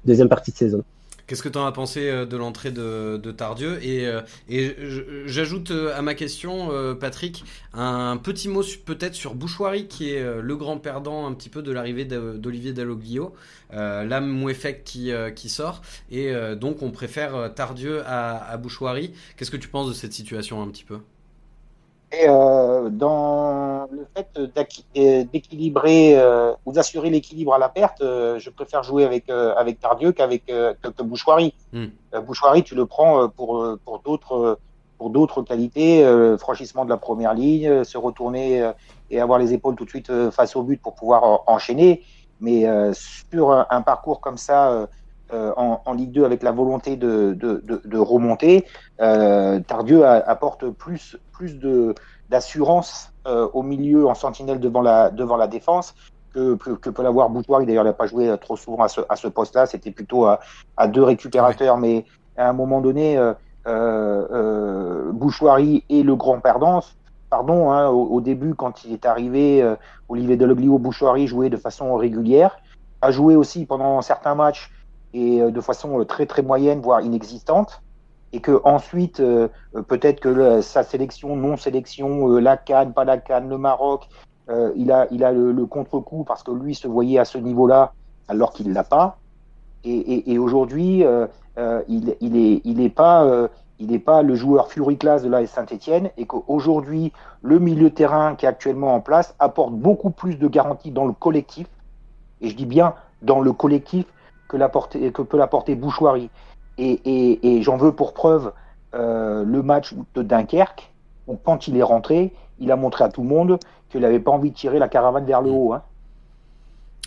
[0.05, 0.83] deuxième partie de saison.
[1.25, 3.83] Qu'est-ce que tu en as pensé euh, de l'entrée de, de, Tardieu?
[3.83, 4.77] Et, euh, et
[5.25, 10.77] j'ajoute à ma question, Patrick, un petit mot peut-être sur Bouchoirie, qui est le grand
[10.77, 13.33] perdant un petit peu de l'arrivée d'Olivier Dalloglio,
[13.71, 19.11] l'âme Mouefek qui, qui sort, et donc on préfère Tardieu à, à Bouchoirie.
[19.35, 20.99] Qu'est-ce que tu penses de cette situation un petit peu?
[22.11, 28.39] Et euh, dans le fait euh, d'équilibrer euh, ou d'assurer l'équilibre à la perte, euh,
[28.39, 31.53] je préfère jouer avec euh, avec Tardieu qu'avec que, Bouchoirie.
[31.73, 31.87] Hmm.
[32.25, 34.57] Bouchoirie, tu le prends pour pour d'autres
[34.97, 36.03] pour d'autres qualités,
[36.39, 38.71] franchissement de la première ligne, se retourner
[39.11, 42.03] et avoir les épaules tout de suite face au but pour pouvoir enchaîner.
[42.39, 44.87] Mais sur un, un, parcours comme ça
[45.33, 48.65] euh, en, en, Ligue 2 avec la volonté de, de, de, de remonter,
[49.01, 51.95] euh, Tardieu apporte plus, plus de
[52.29, 55.95] d'assurance euh, au milieu en sentinelle devant la, devant la défense
[56.33, 57.65] que, peut l'avoir Boutoir.
[57.65, 59.65] D'ailleurs, il n'a pas joué trop souvent à ce, poste-là.
[59.65, 60.39] C'était plutôt à,
[60.87, 61.77] deux récupérateurs.
[61.77, 63.17] Mais à un moment donné,
[63.67, 66.81] euh, euh, Bouchoirie est le grand perdant.
[67.29, 69.75] Pardon, hein, au, début, quand il est arrivé, euh,
[70.07, 72.57] Olivier Deloglio Bouchoirie jouait de façon régulière.
[73.01, 74.71] A joué aussi pendant certains matchs
[75.13, 77.81] et de façon très très moyenne, voire inexistante
[78.33, 79.21] et que ensuite
[79.87, 84.07] peut-être que sa sélection, non sélection, la Cannes, pas la Cannes, le Maroc,
[84.49, 87.93] euh, il a, il a le, contre-coup parce que lui se voyait à ce niveau-là
[88.27, 89.17] alors qu'il l'a pas.
[89.83, 92.17] Et, aujourd'hui, euh, euh, il, est,
[92.65, 97.13] il est pas, il n'est pas le joueur Fury Class de la Saint-Etienne et qu'aujourd'hui,
[97.41, 101.13] le milieu terrain qui est actuellement en place apporte beaucoup plus de garanties dans le
[101.13, 101.67] collectif.
[102.41, 104.05] Et je dis bien dans le collectif
[104.49, 106.29] que, que peut l'apporter Bouchoirie.
[106.77, 108.53] Et, et j'en veux pour preuve
[108.93, 110.91] le match de Dunkerque,
[111.27, 113.59] où quand il est rentré, il a montré à tout le monde
[113.89, 115.73] qu'il n'avait pas envie de tirer la caravane vers le haut.
[115.73, 115.83] Hein.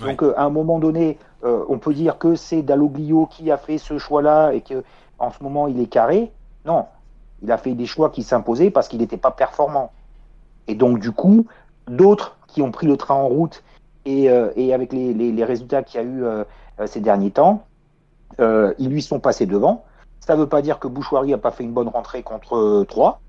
[0.00, 3.56] Donc euh, à un moment donné, euh, on peut dire que c'est Dalloglio qui a
[3.56, 4.82] fait ce choix-là et que
[5.18, 6.32] en ce moment il est carré.
[6.64, 6.86] Non,
[7.42, 9.92] il a fait des choix qui s'imposaient parce qu'il n'était pas performant.
[10.68, 11.46] Et donc du coup,
[11.86, 13.62] d'autres qui ont pris le train en route
[14.04, 16.24] et, euh, avec les, résultats qu'il y a eu
[16.86, 17.64] ces derniers temps,
[18.38, 19.84] ils lui sont passés devant.
[20.20, 23.20] Ça ne veut pas dire que Bouchoirie n'a pas fait une bonne rentrée contre 3,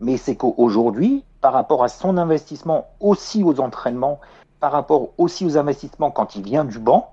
[0.00, 4.20] mais c'est qu'aujourd'hui, par rapport à son investissement aussi aux entraînements,
[4.60, 7.12] par rapport aussi aux investissements quand il vient du banc,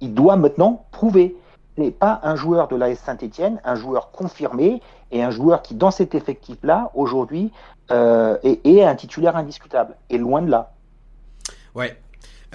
[0.00, 1.36] il doit maintenant prouver.
[1.76, 5.74] Ce n'est pas un joueur de l'AS Saint-Etienne, un joueur confirmé et un joueur qui,
[5.74, 7.50] dans cet effectif-là, aujourd'hui,
[7.90, 9.96] euh, est, est, un titulaire indiscutable.
[10.08, 10.72] Et loin de là.
[11.74, 11.98] Ouais,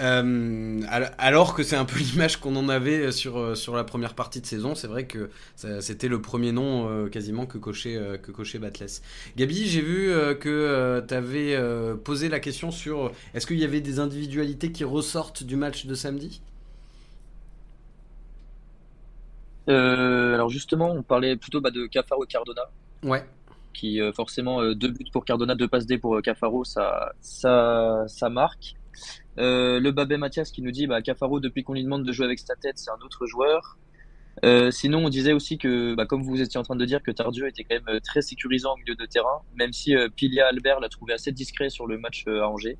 [0.00, 0.80] euh,
[1.18, 4.40] alors que c'est un peu l'image qu'on en avait sur, euh, sur la première partie
[4.40, 8.58] de saison, c'est vrai que c'était le premier nom euh, quasiment que cochait, que cochait
[8.58, 9.02] Batless.
[9.36, 10.08] Gabi, j'ai vu
[10.38, 11.58] que tu avais
[12.04, 15.94] posé la question sur est-ce qu'il y avait des individualités qui ressortent du match de
[15.94, 16.42] samedi?
[19.68, 22.62] Alors justement, on parlait plutôt bah, de Cafaro et Cardona.
[23.04, 23.24] Ouais.
[23.72, 28.74] Qui forcément, deux buts pour Cardona, deux passes D pour Cafaro, ça, ça, ça marque.
[29.40, 32.26] Euh, le Babé Mathias qui nous dit bah, Cafaro, depuis qu'on lui demande de jouer
[32.26, 33.78] avec sa tête, c'est un autre joueur.
[34.44, 37.10] Euh, sinon, on disait aussi que, bah, comme vous étiez en train de dire, que
[37.10, 40.80] Tardieu était quand même euh, très sécurisant au milieu de terrain, même si Pilia Albert
[40.80, 42.78] l'a trouvé assez discret sur le match à Angers.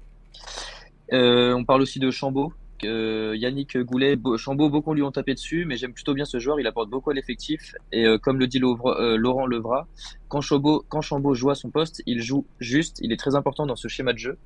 [1.12, 2.53] on parle aussi de Chambaud.
[2.83, 6.66] Yannick Goulet, Chambaud, beaucoup lui ont tapé dessus, mais j'aime plutôt bien ce joueur, il
[6.66, 7.75] apporte beaucoup à l'effectif.
[7.92, 9.87] Et comme le dit Laurent Levra,
[10.29, 13.66] quand Chambaud, quand Chambaud joue à son poste, il joue juste, il est très important
[13.66, 14.38] dans ce schéma de jeu.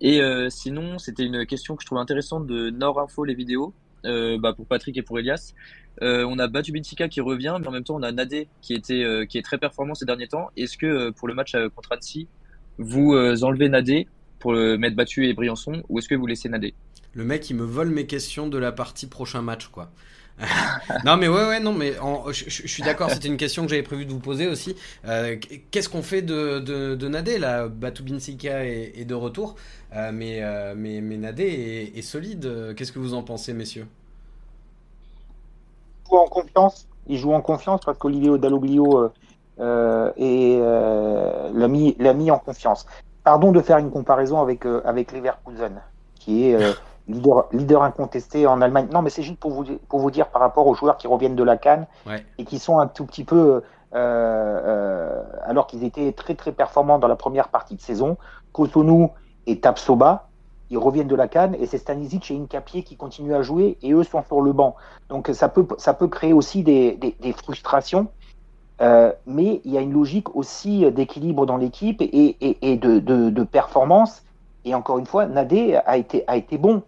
[0.00, 3.74] Et euh, sinon, c'était une question que je trouve intéressante de Nord Info, les vidéos,
[4.04, 5.54] euh, bah, pour Patrick et pour Elias.
[6.02, 8.74] Euh, on a Batu Bintika qui revient, mais en même temps, on a Nadé qui,
[8.74, 10.50] était, qui est très performant ces derniers temps.
[10.56, 12.26] Est-ce que pour le match contre Annecy,
[12.78, 14.08] vous enlevez Nadé
[14.40, 16.74] pour le mettre Battu et Briançon, ou est-ce que vous laissez Nadé?
[17.14, 19.90] Le mec, il me vole mes questions de la partie prochain match, quoi.
[21.04, 21.92] non mais ouais ouais non mais
[22.32, 24.76] je, suis d'accord c'était une question que j'avais prévu de vous poser aussi.
[25.06, 25.36] Euh,
[25.70, 27.68] qu'est-ce qu'on fait de, de, de Nadé là?
[27.68, 29.54] Batubinsika est, est de retour
[29.94, 32.74] euh, mais, euh, mais, mais Nadé est, solide.
[32.76, 33.86] Qu'est-ce que vous en pensez messieurs?
[36.06, 36.88] Il joue en confiance.
[37.06, 39.12] Il joue en confiance parce qu'Olivier Dalloglio
[39.60, 42.86] et l'a mis, mis en confiance.
[43.22, 45.80] Pardon de faire une comparaison avec, avec Leverkusen
[46.16, 46.58] qui est
[47.08, 48.88] leader, leader incontesté en Allemagne.
[48.92, 51.36] Non, mais c'est juste pour vous, pour vous dire par rapport aux joueurs qui reviennent
[51.36, 51.86] de la Cannes
[52.38, 53.62] et qui sont un tout petit peu, euh,
[53.94, 58.16] euh, alors qu'ils étaient très très performants dans la première partie de saison,
[58.52, 59.10] Cotonou
[59.46, 60.28] et Tapsoba,
[60.70, 63.92] ils reviennent de la Cannes et c'est Stanisic et Incapier qui continuent à jouer et
[63.92, 64.76] eux sont sur le banc.
[65.08, 68.08] Donc ça peut, ça peut créer aussi des, des, des frustrations.
[68.80, 72.98] Euh, mais il y a une logique aussi d'équilibre dans l'équipe et, et, et de,
[72.98, 74.24] de, de, performance.
[74.64, 76.82] Et encore une fois, Nadé a été, a été bon.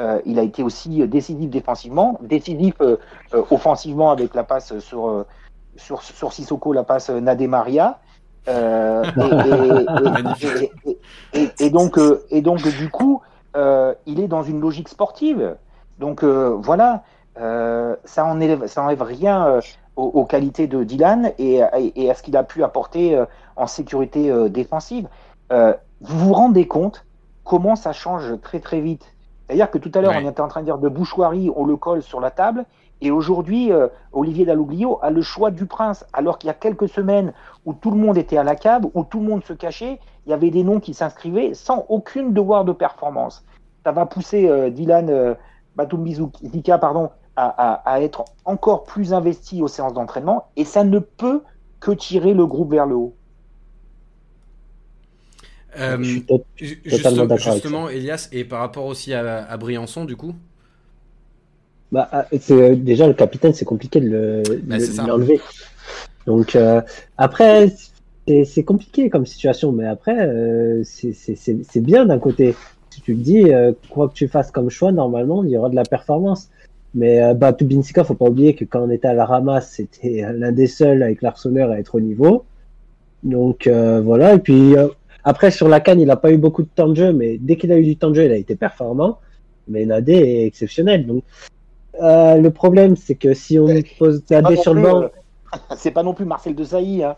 [0.00, 2.98] Euh, il a été aussi décisif défensivement, décisif euh,
[3.34, 5.24] euh, offensivement avec la passe sur,
[5.76, 7.98] sur, sur Sissoko, la passe Nadé Maria.
[11.60, 11.98] Et, donc,
[12.30, 13.20] et donc, du coup,
[13.54, 15.56] il est dans une logique sportive.
[15.98, 17.02] Donc voilà,
[17.36, 19.60] ça enlève, ça enlève rien
[19.96, 21.60] aux, qualités de Dylan et,
[21.94, 23.22] et à ce qu'il a pu apporter
[23.56, 25.08] en sécurité défensive.
[25.50, 25.68] vous
[26.00, 27.04] vous rendez compte
[27.44, 29.12] comment ça change très très vite
[29.48, 31.76] c'est-à-dire que tout à l'heure, on était en train de dire de bouchoirie, on le
[31.76, 32.66] colle sur la table.
[33.00, 36.04] Et aujourd'hui, euh, Olivier Dalloglio a le choix du prince.
[36.12, 37.32] Alors qu'il y a quelques semaines
[37.64, 40.30] où tout le monde était à la cave, où tout le monde se cachait, il
[40.30, 43.42] y avait des noms qui s'inscrivaient sans aucune devoir de performance.
[43.84, 45.34] Ça va pousser euh, Dylan euh,
[46.78, 50.48] pardon, à, à, être encore plus investi aux séances d'entraînement.
[50.56, 51.42] Et ça ne peut
[51.80, 53.14] que tirer le groupe vers le haut.
[55.78, 60.34] Euh, justement, justement Elias, et par rapport aussi à, Briançon, du coup
[61.92, 64.76] bah, ah, c'est déjà le capitaine, c'est compliqué de bah,
[65.06, 65.40] l'enlever.
[66.26, 66.56] Donc
[67.16, 67.72] après,
[68.26, 70.30] c'est compliqué comme situation, mais après,
[70.84, 72.54] c'est bien d'un côté.
[72.90, 73.44] Si tu te dis,
[73.90, 76.50] quoi que tu fasses comme choix, normalement, il y aura de la performance.
[76.94, 80.24] Mais euh, bah, Tubinsika, faut pas oublier que quand on était à la ramasse, c'était
[80.32, 82.44] l'un des seuls avec l'Arseneur à être au niveau.
[83.22, 84.34] Donc euh, voilà.
[84.34, 84.88] Et puis euh,
[85.28, 87.56] après sur la canne, il a pas eu beaucoup de temps de jeu, mais dès
[87.56, 89.18] qu'il a eu du temps de jeu, il a été performant.
[89.68, 91.06] Mais Nadé est exceptionnel.
[91.06, 91.22] Donc
[92.00, 95.10] le problème, c'est que si on pose Nadé sur le banc,
[95.76, 97.04] c'est pas non plus Marcel de Sailly.
[97.04, 97.14] Hein.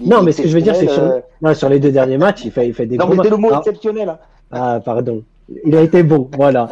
[0.00, 1.56] Non, mais ce que je veux dire, c'est que sur...
[1.56, 4.08] sur, les deux derniers matchs, il fait, il fait des non, mais le mot exceptionnel.
[4.08, 4.18] Hein.
[4.50, 5.22] Ah, pardon.
[5.64, 6.70] Il a été bon, voilà.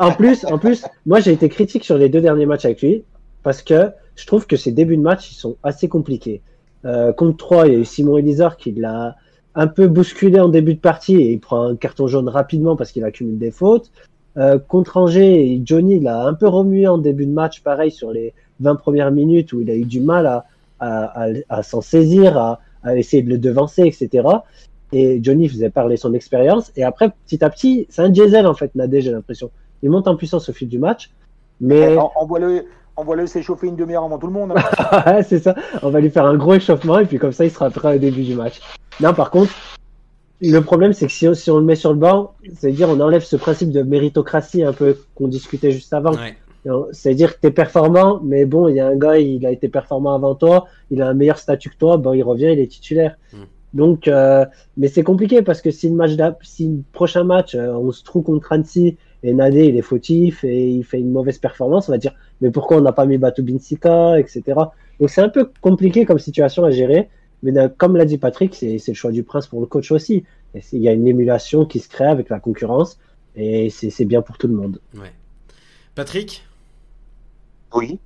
[0.00, 3.04] en plus, en plus, moi j'ai été critique sur les deux derniers matchs avec lui
[3.42, 6.42] parce que je trouve que ses débuts de match ils sont assez compliqués.
[6.84, 9.16] Euh, contre 3, il y a eu Simon Elizard qui l'a
[9.56, 12.92] un peu bousculé en début de partie et il prend un carton jaune rapidement parce
[12.92, 13.90] qu'il accumule des fautes.
[14.36, 18.34] Euh, contre Angers, Johnny l'a un peu remué en début de match, pareil sur les
[18.60, 20.44] 20 premières minutes où il a eu du mal à,
[20.78, 22.60] à, s'en saisir, à,
[22.96, 24.28] essayer de le devancer, etc.
[24.92, 26.70] Et Johnny faisait parler son expérience.
[26.76, 29.50] Et après, petit à petit, c'est un diesel en fait, Nadé, j'ai l'impression.
[29.82, 31.10] Il monte en puissance au fil du match.
[31.62, 31.96] Mais...
[31.96, 32.66] Envoie-le
[32.96, 34.54] envoie s'échauffer une demi-heure avant tout le monde.
[34.56, 35.22] Hein.
[35.28, 35.54] c'est ça.
[35.82, 37.98] On va lui faire un gros échauffement et puis comme ça, il sera prêt au
[37.98, 38.60] début du match.
[39.00, 39.52] Non, par contre,
[40.40, 43.00] le problème, c'est que si on, si on, le met sur le banc, c'est-à-dire on
[43.00, 46.12] enlève ce principe de méritocratie un peu qu'on discutait juste avant.
[46.90, 49.68] C'est-à-dire que tu es performant, mais bon, il y a un gars, il a été
[49.68, 52.66] performant avant toi, il a un meilleur statut que toi, bon, il revient, il est
[52.66, 53.16] titulaire.
[53.32, 53.36] Mm.
[53.74, 54.44] Donc, euh,
[54.76, 58.02] mais c'est compliqué parce que si le match, si le prochain match, euh, on se
[58.02, 61.92] trouve contre Annecy et Nadé il est fautif et il fait une mauvaise performance, on
[61.92, 64.42] va dire mais pourquoi on n'a pas mis Batu Binsika, etc.
[65.00, 67.08] Donc c'est un peu compliqué comme situation à gérer.
[67.42, 70.24] Mais comme l'a dit Patrick, c'est le choix du prince pour le coach aussi.
[70.72, 72.98] Il y a une émulation qui se crée avec la concurrence
[73.34, 74.80] et c'est bien pour tout le monde.
[74.94, 75.12] Ouais.
[75.94, 76.46] Patrick?
[77.74, 77.98] Oui.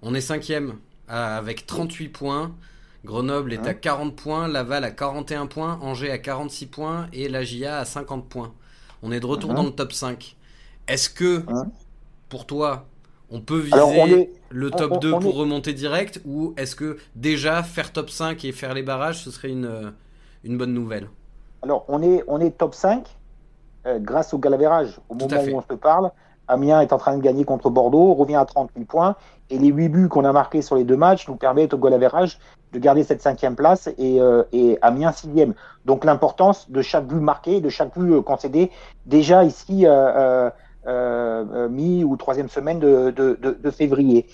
[0.00, 0.74] On est cinquième
[1.08, 2.54] avec 38 points.
[3.04, 7.44] Grenoble est à 40 points, Laval à 41 points, Angers à 46 points et la
[7.44, 8.52] GIA à 50 points.
[9.02, 10.36] On est de retour dans le top 5.
[10.88, 11.42] Est-ce que,
[12.28, 12.84] pour toi,
[13.30, 18.10] on peut viser le top 2 pour remonter direct ou est-ce que déjà faire top
[18.10, 19.92] 5 et faire les barrages, ce serait une,
[20.44, 21.08] une bonne nouvelle?
[21.62, 23.04] Alors, on est, on est top 5
[23.86, 24.98] euh, grâce au galavérage.
[25.08, 26.10] Au moment où on se parle,
[26.48, 29.16] Amiens est en train de gagner contre Bordeaux, revient à 38 points.
[29.50, 31.98] Et les 8 buts qu'on a marqués sur les deux matchs nous permettent au goal
[32.72, 35.54] de garder cette cinquième place et, euh, et Amiens sixième.
[35.84, 38.70] Donc l'importance de chaque but marqué, de chaque but euh, concédé,
[39.06, 40.50] déjà ici euh, euh,
[41.70, 44.26] mi ou troisième semaine de, de, de, de février.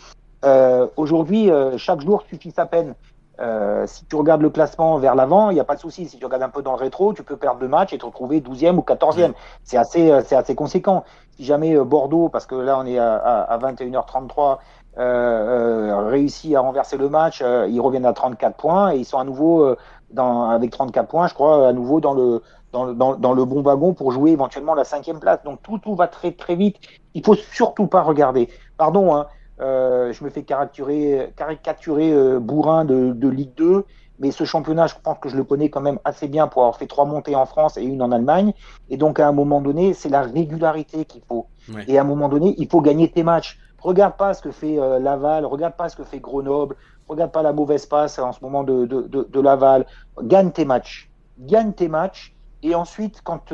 [0.97, 2.95] Aujourd'hui, chaque jour suffit sa peine.
[3.41, 6.09] Euh, si tu regardes le classement vers l'avant, il n'y a pas de souci.
[6.09, 8.07] Si tu regardes un peu dans le rétro, tu peux perdre deux matchs et te
[8.07, 9.33] retrouver 12e ou 14e.
[9.65, 11.05] C'est assez, euh, c'est assez conséquent.
[11.37, 14.59] Si jamais euh, Bordeaux, parce que là on est à, à, 21h33,
[14.97, 19.19] euh, euh, réussit à renverser le match, ils reviennent à 34 points et ils sont
[19.19, 19.75] à nouveau
[20.13, 22.43] dans, avec 34 points, je crois, à nouveau dans le,
[22.75, 25.43] dans le, dans, dans le bon wagon pour jouer éventuellement la cinquième place.
[25.45, 26.77] Donc tout, tout va très très vite.
[27.15, 28.49] Il faut surtout pas regarder.
[28.77, 29.29] Pardon, hein,
[29.61, 33.85] euh, je me fais caricaturer, caricaturer euh, bourrin de, de, Ligue 2,
[34.19, 36.77] mais ce championnat, je pense que je le connais quand même assez bien pour avoir
[36.77, 38.53] fait trois montées en France et une en Allemagne.
[38.91, 41.47] Et donc, à un moment donné, c'est la régularité qu'il faut.
[41.87, 43.61] Et à un moment donné, il faut gagner tes matchs.
[43.79, 46.75] Regarde pas ce que fait euh, Laval, regarde pas ce que fait Grenoble,
[47.07, 49.87] regarde pas la mauvaise passe en ce moment de, de, de Laval.
[50.23, 51.11] Gagne tes matchs.
[51.39, 52.34] Gagne tes matchs.
[52.65, 53.53] Et ensuite, quand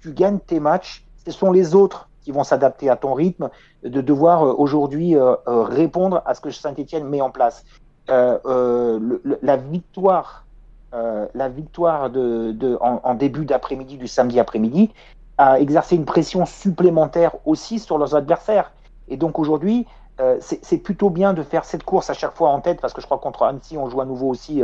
[0.00, 3.50] tu gagnes tes matchs, ce sont les autres qui vont s'adapter à ton rythme,
[3.82, 7.64] de devoir euh, aujourd'hui euh, euh, répondre à ce que Saint-Etienne met en place.
[8.08, 10.44] la victoire,
[10.92, 12.10] la victoire
[12.80, 14.90] en, début d'après-midi du samedi après-midi
[15.38, 18.72] a exercé une pression supplémentaire aussi sur leurs adversaires.
[19.08, 19.86] Et donc aujourd'hui,
[20.40, 23.06] c'est plutôt bien de faire cette course à chaque fois en tête, parce que je
[23.06, 24.62] crois contre Annecy, on joue à nouveau aussi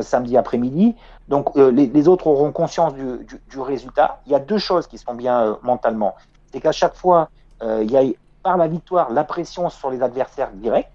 [0.00, 0.96] samedi après-midi.
[1.28, 4.20] Donc les, autres auront conscience du, du, résultat.
[4.26, 6.14] Il y a deux choses qui sont bien mentalement
[6.52, 7.28] c'est qu'à chaque fois,
[7.62, 8.02] euh, il y a
[8.42, 10.90] par la victoire la pression sur les adversaires directs,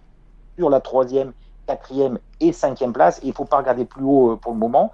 [0.57, 1.33] sur la troisième,
[1.67, 3.19] quatrième et cinquième place.
[3.23, 4.91] il ne faut pas regarder plus haut euh, pour le moment.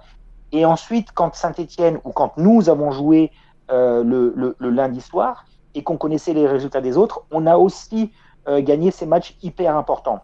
[0.52, 3.30] Et ensuite, quand Saint-Etienne ou quand nous avons joué
[3.70, 8.12] euh, le, lundi soir et qu'on connaissait les résultats des autres, on a aussi
[8.46, 10.20] gagné ces matchs hyper importants.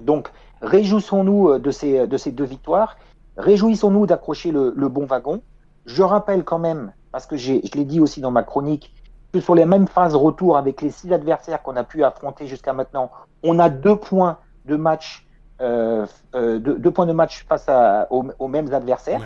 [0.00, 0.32] Donc,
[0.62, 2.96] réjouissons-nous de ces, de ces deux victoires.
[3.36, 5.42] Réjouissons-nous d'accrocher le, le, bon wagon.
[5.86, 8.92] Je rappelle quand même, parce que je l'ai dit aussi dans ma chronique,
[9.32, 12.72] que sur les mêmes phases retour avec les six adversaires qu'on a pu affronter jusqu'à
[12.72, 13.10] maintenant,
[13.42, 15.26] on a deux points de match,
[15.60, 19.22] euh, euh, deux, points de match face à, aux, mêmes adversaires.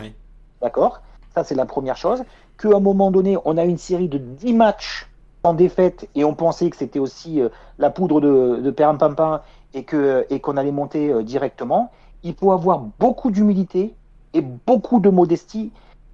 [0.61, 1.01] D'accord?
[1.33, 2.23] Ça, c'est la première chose.
[2.57, 5.07] Qu'à un moment donné, on a une série de 10 matchs
[5.43, 9.41] en défaite et on pensait que c'était aussi euh, la poudre de, de Pampin
[9.73, 11.91] et qu'on et allait monter euh, directement.
[12.23, 13.93] Il faut avoir beaucoup d'humilité
[14.33, 15.71] et beaucoup de modestie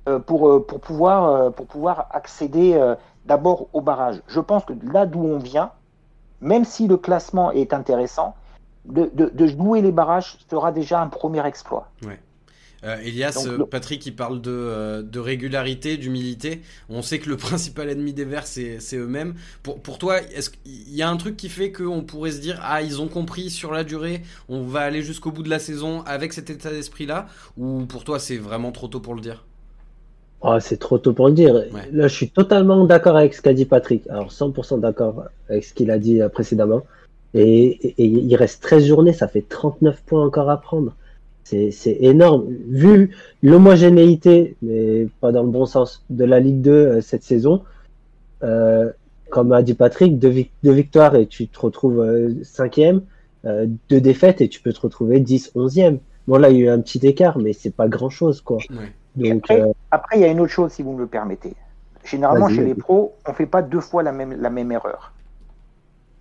[0.07, 2.79] euh, pour, pouvoir, accéder
[3.25, 4.21] d'abord au barrage.
[4.27, 5.71] Je pense que là d'où on vient,
[6.41, 8.35] même si le classement est intéressant,
[8.85, 11.87] de, de, jouer les barrages sera déjà un premier exploit.
[12.83, 16.61] Euh, Elias, euh, Patrick, qui parle de, euh, de régularité, d'humilité.
[16.89, 19.35] On sait que le principal ennemi des Verts, c'est eux-mêmes.
[19.61, 22.59] Pour, pour toi, est-ce qu'il y a un truc qui fait qu'on pourrait se dire,
[22.61, 26.01] ah, ils ont compris sur la durée, on va aller jusqu'au bout de la saison
[26.05, 27.27] avec cet état d'esprit-là?
[27.57, 29.45] Ou pour toi, c'est vraiment trop tôt pour le dire?
[30.41, 31.53] Oh, c'est trop tôt pour le dire.
[31.93, 34.05] Là, je suis totalement d'accord avec ce qu'a dit Patrick.
[34.09, 36.81] Alors, 100% d'accord avec ce qu'il a dit précédemment.
[37.33, 40.93] Et, il reste 13 journées, ça fait 39 points encore à prendre.
[41.43, 42.47] C'est énorme.
[42.69, 47.63] Vu l'homogénéité, mais pas dans le bon sens, de la Ligue 2 euh, cette saison,
[48.43, 48.91] euh,
[49.29, 53.01] comme a dit Patrick, deux, victoires et tu te retrouves euh, cinquième,
[53.89, 55.99] deux défaites et tu peux te retrouver 10, 11e.
[56.27, 58.59] Bon, là, il y a eu un petit écart, mais c'est pas grand chose, quoi.
[59.15, 59.51] Donc,
[59.91, 61.53] après, il y a une autre chose, si vous me le permettez.
[62.05, 65.12] Généralement, chez les pros, on fait pas deux fois la même, la même erreur.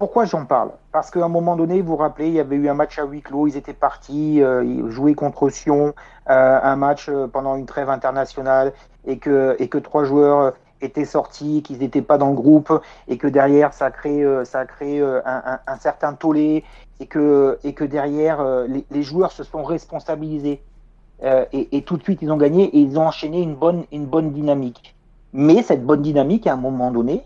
[0.02, 0.72] Pourquoi j'en parle?
[0.90, 3.04] Parce qu'à un moment donné, vous vous rappelez, il y avait eu un match à
[3.04, 5.94] huis clos, ils étaient partis euh, jouer contre Sion,
[6.28, 8.72] euh, un match euh, pendant une trêve internationale,
[9.06, 13.16] et que, et que trois joueurs étaient sortis, qu'ils n'étaient pas dans le groupe, et
[13.16, 16.64] que derrière, ça a créé, ça a un, certain tollé,
[16.98, 18.44] et que, et que derrière,
[18.90, 20.64] les, joueurs se sont responsabilisés.
[21.22, 24.06] Et, et, tout de suite, ils ont gagné et ils ont enchaîné une bonne, une
[24.06, 24.96] bonne dynamique.
[25.32, 27.22] Mais cette bonne dynamique, à un moment donné,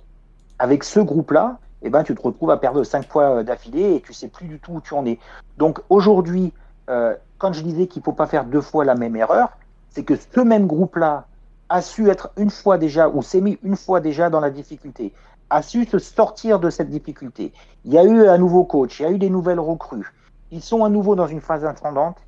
[0.58, 1.56] avec ce groupe-là,
[1.86, 4.46] eh ben, tu te retrouves à perdre cinq fois euh, d'affilée et tu sais plus
[4.46, 5.18] du tout où tu en es.
[5.56, 6.52] Donc aujourd'hui,
[6.90, 9.56] euh, quand je disais qu'il ne faut pas faire deux fois la même erreur,
[9.90, 11.26] c'est que ce même groupe-là
[11.68, 15.12] a su être une fois déjà, ou s'est mis une fois déjà dans la difficulté,
[15.50, 17.52] a su se sortir de cette difficulté.
[17.84, 20.12] Il y a eu un nouveau coach, il y a eu des nouvelles recrues.
[20.50, 22.18] Ils sont à nouveau dans une phase ascendante.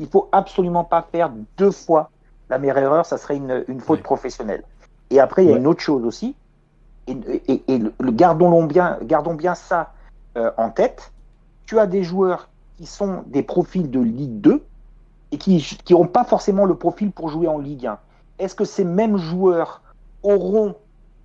[0.00, 2.10] Il faut absolument pas faire deux fois
[2.50, 4.62] la même erreur, ça serait une, faute professionnelle.
[5.10, 6.34] Et après, il y a une autre chose aussi,
[7.08, 7.82] et,
[8.12, 9.92] gardons, bien, ça
[10.36, 11.12] euh, en tête,
[11.66, 14.64] tu as des joueurs qui sont des profils de Ligue 2
[15.32, 17.98] et qui n'ont pas forcément le profil pour jouer en Ligue 1.
[18.38, 19.82] Est-ce que ces mêmes joueurs
[20.22, 20.74] auront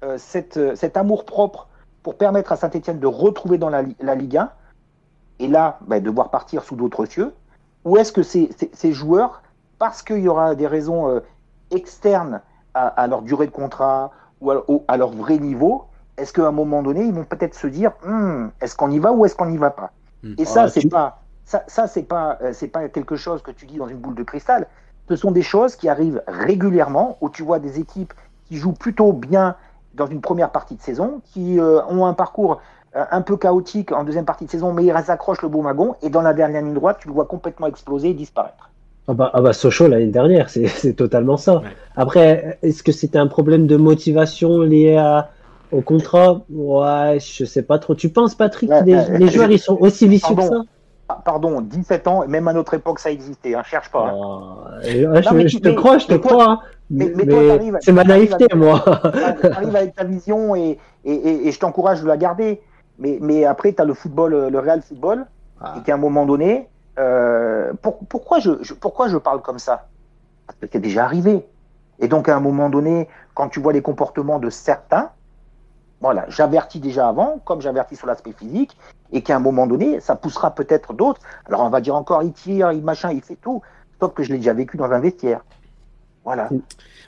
[0.03, 0.17] euh,
[0.57, 1.67] euh, cet amour propre
[2.01, 4.49] pour permettre à Saint-Etienne de retrouver dans la, Ligue 1
[5.39, 7.33] et là ben, devoir partir sous d'autres cieux?
[7.85, 9.41] Ou est-ce que ces, joueurs,
[9.77, 11.21] parce qu'il y aura des raisons
[11.69, 12.41] externes
[12.73, 14.11] à, leur durée de contrat
[14.43, 15.85] ou à, leur vrai niveau,
[16.17, 19.11] est-ce qu'à un moment donné, ils vont peut-être se dire, hmm, est-ce qu'on y va
[19.11, 19.91] ou est-ce qu'on n'y va pas?
[20.23, 20.33] Hmm.
[20.37, 23.51] Et ça, ah, c'est pas, ça, ça c'est pas, euh, c'est pas quelque chose que
[23.51, 24.67] tu dis dans une boule de cristal.
[25.09, 28.13] Ce sont des choses qui arrivent régulièrement, où tu vois des équipes
[28.45, 29.55] qui jouent plutôt bien
[29.95, 32.61] dans une première partie de saison, qui euh, ont un parcours
[32.95, 35.95] euh, un peu chaotique en deuxième partie de saison, mais ils accrochent le beau magon,
[36.01, 38.69] et dans la dernière ligne droite, tu le vois complètement exploser et disparaître.
[39.07, 41.61] Ah bah, ah bah Sochaux l'année dernière, c'est totalement ça.
[41.95, 45.31] Après, est-ce que c'était un problème de motivation lié à,
[45.71, 46.41] au contrat?
[46.49, 47.95] Ouais, je sais pas trop.
[47.95, 50.61] Tu penses, Patrick, les, joueurs ils sont aussi vicieux que ça?
[51.09, 54.13] Ah, Pardon, 17 ans, même à notre époque ça existait, hein, cherche pas.
[54.13, 54.81] Hein.
[54.83, 56.49] je, te crois, je te crois.
[56.49, 56.59] Hein.
[56.89, 57.11] Mais,
[57.81, 58.83] c'est ma naïveté, moi.
[59.41, 62.61] Tu arrives avec ta vision et, et, et, je t'encourage de la garder.
[62.99, 65.25] Mais, mais après, tu as le football, le Real Football,
[65.77, 69.87] et qu'à un moment donné, euh, pourquoi, je, pourquoi je parle comme ça?
[70.47, 71.45] Parce que c'est déjà arrivé.
[71.99, 75.11] Et donc, à un moment donné, quand tu vois les comportements de certains,
[76.01, 78.77] voilà, j'avertis déjà avant, comme j'avertis sur l'aspect physique,
[79.11, 81.21] et qu'à un moment donné, ça poussera peut-être d'autres.
[81.45, 83.61] Alors, on va dire encore, il tire, il machin, il fait tout,
[83.99, 85.45] sauf que je l'ai déjà vécu dans un vestiaire.
[86.23, 86.49] Voilà.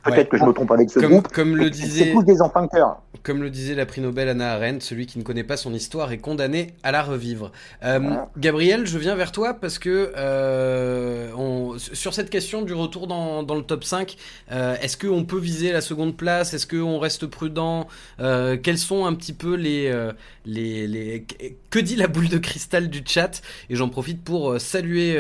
[0.06, 2.68] Peut-être que je me trompe avec ce comme, Comme le disait, tous des enfants de
[2.68, 3.02] cœur.
[3.24, 6.12] Comme le disait la prix Nobel Anna Arendt, celui qui ne connaît pas son histoire
[6.12, 7.52] est condamné à la revivre.
[7.84, 13.08] Euh, Gabriel, je viens vers toi parce que euh, on, sur cette question du retour
[13.08, 14.16] dans, dans le top 5,
[14.52, 16.54] euh, est-ce qu'on peut viser la seconde place?
[16.54, 17.88] Est-ce qu'on reste prudent?
[18.20, 20.12] Euh, Quels sont un petit peu les, euh,
[20.46, 21.26] les, les,
[21.72, 23.42] Que dit la boule de cristal du chat?
[23.72, 25.20] Et j'en profite pour saluer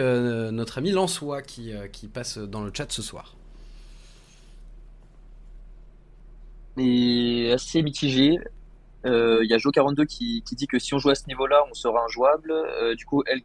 [0.51, 3.34] notre ami Lançois qui, qui passe dans le chat ce soir.
[6.77, 8.39] Est assez mitigé.
[9.05, 11.63] Euh, il y a Jo42 qui, qui, dit que si on joue à ce niveau-là,
[11.69, 12.51] on sera injouable.
[12.51, 13.41] Euh, du coup, El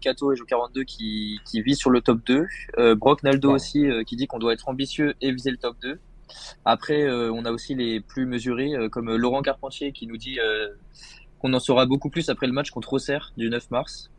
[0.00, 2.46] Cato et Jo42 qui, qui vit sur le top 2.
[2.78, 5.98] Euh, Brock Naldo aussi qui dit qu'on doit être ambitieux et viser le top 2.
[6.64, 10.38] Après, on a aussi les plus mesurés, comme Laurent Carpentier qui nous dit
[11.40, 14.12] qu'on en saura beaucoup plus après le match contre Auxerre du 9 mars.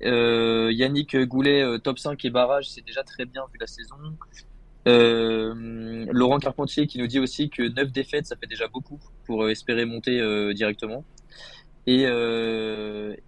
[0.00, 3.96] Yannick Goulet, top 5 et barrage, c'est déjà très bien vu la saison.
[6.10, 9.84] Laurent Carpentier qui nous dit aussi que 9 défaites, ça fait déjà beaucoup pour espérer
[9.84, 10.20] monter
[10.54, 11.04] directement.
[11.86, 12.04] Et,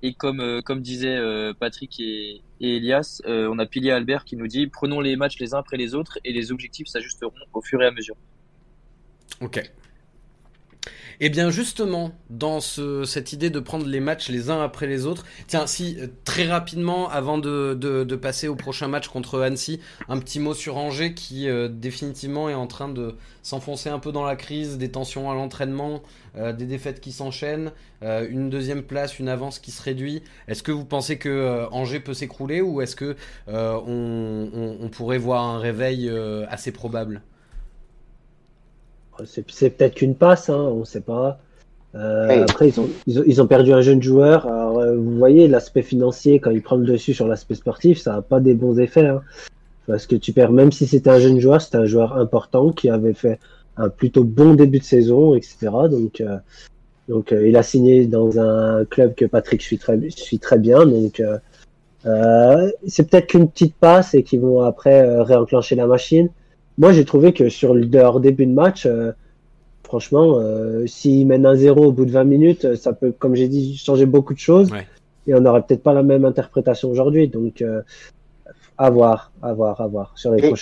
[0.03, 1.19] et comme, comme disaient
[1.59, 5.55] Patrick et, et Elias, on a Pilier Albert qui nous dit prenons les matchs les
[5.55, 8.17] uns après les autres et les objectifs s'ajusteront au fur et à mesure.
[9.41, 9.73] Ok.
[11.23, 15.27] Eh bien justement, dans cette idée de prendre les matchs les uns après les autres,
[15.49, 17.75] tiens, si euh, très rapidement, avant de,
[18.17, 22.55] passer au prochain match contre Annecy, un petit mot sur Angers qui euh, définitivement est
[22.55, 26.03] en train de s'enfoncer un peu dans la crise, des tensions à l'entraînement,
[26.37, 30.23] euh, des défaites qui s'enchaînent, une deuxième place, une avance qui se réduit.
[30.49, 33.15] Est-ce que vous pensez que Angers peut s'écrouler ou est-ce que
[33.47, 36.11] on, pourrait voir un réveil
[36.49, 37.21] assez probable?
[39.27, 41.41] C'est peut-être qu'une passe, hein, on ne sait pas.
[41.95, 44.47] Euh, après, ils ont, ils ont, perdu un jeune joueur.
[44.47, 48.13] Alors, euh, vous voyez, l'aspect financier, quand il prend le dessus sur l'aspect sportif, ça
[48.13, 49.07] n'a pas des bons effets.
[49.07, 49.23] Hein.
[49.87, 52.89] parce que tu perds, même si c'était un jeune joueur, c'était un joueur important qui
[52.89, 53.41] avait fait
[53.77, 55.69] un plutôt bon début de saison, etc.
[55.91, 56.37] Donc, euh,
[57.09, 60.87] donc il a signé dans un club que Patrick suit très, suit très bien.
[60.87, 61.21] Donc,
[62.87, 66.29] c'est peut-être qu'une petite passe et qu'ils vont après réenclencher la machine
[66.81, 69.13] moi, j'ai trouvé que sur leur début de match, euh,
[69.85, 73.49] franchement, euh, s'ils mènent un 0 au bout de 20 minutes, ça peut, comme j'ai
[73.49, 74.71] dit, changer beaucoup de choses.
[75.27, 77.29] Et on n'aurait peut-être pas la même interprétation aujourd'hui.
[77.29, 77.83] Donc, euh,
[78.79, 80.55] à voir, à voir, à voir sur les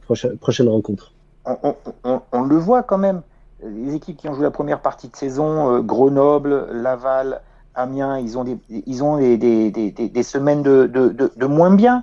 [0.00, 1.12] prochaines rencontres.
[1.44, 3.20] On, le voit quand même.
[3.62, 7.42] Les équipes qui ont joué la première partie de saison, Grenoble, Laval,
[7.74, 12.02] Amiens, ils ont des, ils ont des, des, des, semaines de, de, de, moins bien.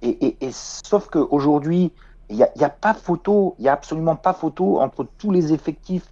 [0.00, 1.90] Et, et, et sauf qu'aujourd'hui,
[2.30, 6.06] il n'y a, pas photo, il n'y a absolument pas photo entre tous les effectifs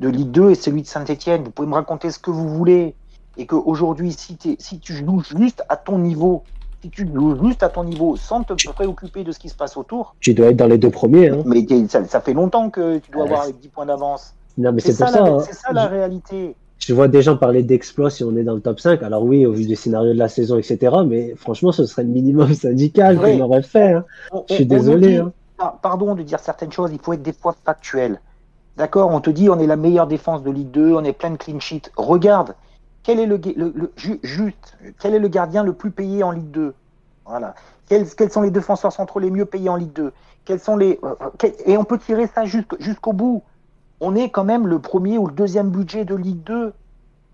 [0.00, 1.44] de Ligue 2 et celui de Saint-Etienne.
[1.44, 2.94] Vous pouvez me raconter ce que vous voulez.
[3.36, 6.42] Et qu'aujourd'hui, si, si tu joues juste à ton niveau,
[6.82, 9.76] si tu joues juste à ton niveau sans te préoccuper de ce qui se passe
[9.76, 10.16] autour.
[10.20, 11.28] Tu dois être dans les deux premiers.
[11.28, 11.42] Hein.
[11.46, 14.34] Mais ça, fait longtemps que tu dois avoir les 10 points d'avance.
[14.58, 15.06] Non, mais c'est ça.
[15.06, 15.38] ça, hein.
[15.40, 16.56] C'est ça la réalité.
[16.78, 19.02] Je vois des gens parler d'exploit si on est dans le top 5.
[19.02, 20.96] Alors oui, au vu des scénarios de la saison, etc.
[21.06, 23.92] Mais franchement, ce serait le minimum syndical qu'on aurait fait.
[23.92, 24.04] Hein.
[24.48, 25.20] Je suis désolé
[25.82, 28.20] pardon de dire certaines choses, il faut être des fois factuel.
[28.76, 31.30] D'accord On te dit on est la meilleure défense de Ligue 2, on est plein
[31.30, 31.90] de clean sheet.
[31.96, 32.54] Regarde,
[33.02, 33.40] quel est le,
[34.22, 36.74] juste, quel est le gardien le plus payé en Ligue 2
[37.26, 37.54] Voilà.
[37.88, 40.12] Quels, sont les défenseurs centraux les mieux payés en Ligue 2
[40.44, 43.42] Quels sont les euh, euh, et on peut tirer ça jusqu'au bout.
[44.00, 46.72] On est quand même le premier ou le deuxième budget de Ligue 2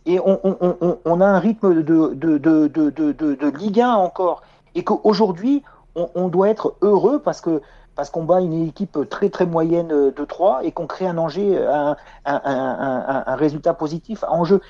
[0.07, 4.43] et on, a un rythme de, de, Ligue 1 encore.
[4.77, 5.65] Et qu'aujourd'hui,
[5.97, 7.61] on, doit être heureux parce que
[7.97, 11.59] parce qu'on bat une équipe très très moyenne de 3 et qu'on crée un Angers,
[11.67, 14.61] un, un, résultat positif en jeu.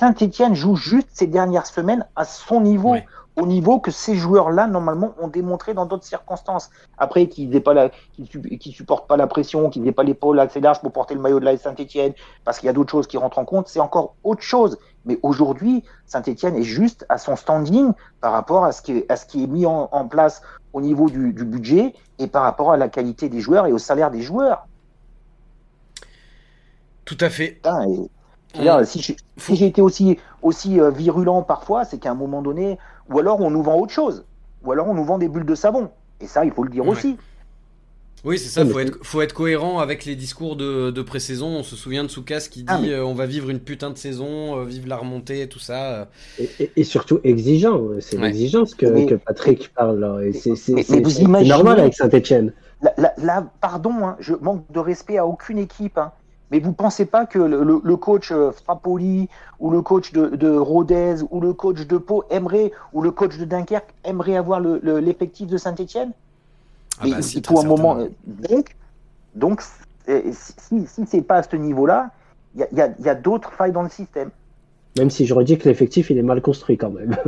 [0.00, 2.96] Saint-Etienne joue juste ces dernières semaines à son niveau,
[3.36, 6.70] au niveau que ces joueurs-là, normalement, ont démontré dans d'autres circonstances.
[6.98, 10.60] Après, qu'ils n'aient pas la, qu'ils, supportent pas la pression, qu'ils n'aient pas l'épaule assez
[10.60, 12.12] large pour porter le maillot de la Saint-Etienne,
[12.44, 14.76] parce qu'il y a d'autres choses qui rentrent en compte, c'est encore autre chose.
[15.04, 19.16] Mais aujourd'hui, Saint-Etienne est juste à son standing par rapport à ce qui est, à
[19.16, 22.88] ce qui est mis en, place au niveau du, budget et par rapport à la
[22.88, 24.66] qualité des joueurs et au salaire des joueurs.
[27.04, 27.60] Tout à fait.
[28.84, 32.78] si j'ai été aussi, aussi euh, virulent parfois, c'est qu'à un moment donné,
[33.10, 34.24] ou alors on nous vend autre chose,
[34.64, 35.90] ou alors on nous vend des bulles de savon.
[36.20, 37.18] Et ça, il faut le dire aussi.
[38.24, 41.48] Oui, c'est ça, faut être, faut être cohérent avec les discours de, de pré-saison.
[41.48, 43.98] On se souvient de Soukas qui ah, dit euh, on va vivre une putain de
[43.98, 46.08] saison, euh, vive la remontée, tout ça.
[46.76, 50.30] Et, surtout exigeant, c'est l'exigence que, que, Patrick parle.
[50.34, 52.52] C'est normal avec Saint-Etienne.
[52.96, 55.98] Là, pardon, hein, je manque de respect à aucune équipe.
[55.98, 56.12] Hein.
[56.52, 61.16] Mais vous pensez pas que le, coach euh, Frappoli ou le coach de, de, Rodez
[61.30, 65.56] ou le coach de Pau aimerait ou le coach de Dunkerque aimerait avoir l'effectif de
[65.56, 66.12] Saint-Etienne
[67.02, 68.06] ah bah, si, un moment.
[68.26, 68.76] Donc,
[69.34, 72.10] donc si, si c'est pas à ce niveau-là,
[72.54, 74.30] il y a, y a d'autres failles dans le système.
[74.98, 77.16] Même si j'aurais dit que l'effectif il est mal construit quand même.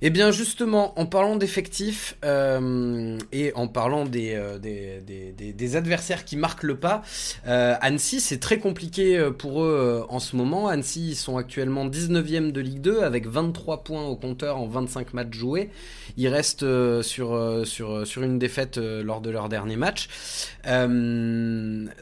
[0.00, 6.36] Eh bien justement, en parlant d'effectifs euh, et en parlant des, euh, des, adversaires qui
[6.36, 7.02] marquent le pas,
[7.48, 10.68] euh, Annecy c'est très compliqué pour eux en ce moment.
[10.68, 15.14] Annecy ils sont actuellement 19e de Ligue 2 avec 23 points au compteur en 25
[15.14, 15.70] matchs joués.
[16.16, 16.66] Ils restent
[17.02, 20.08] sur, sur, une défaite lors de leur dernier match.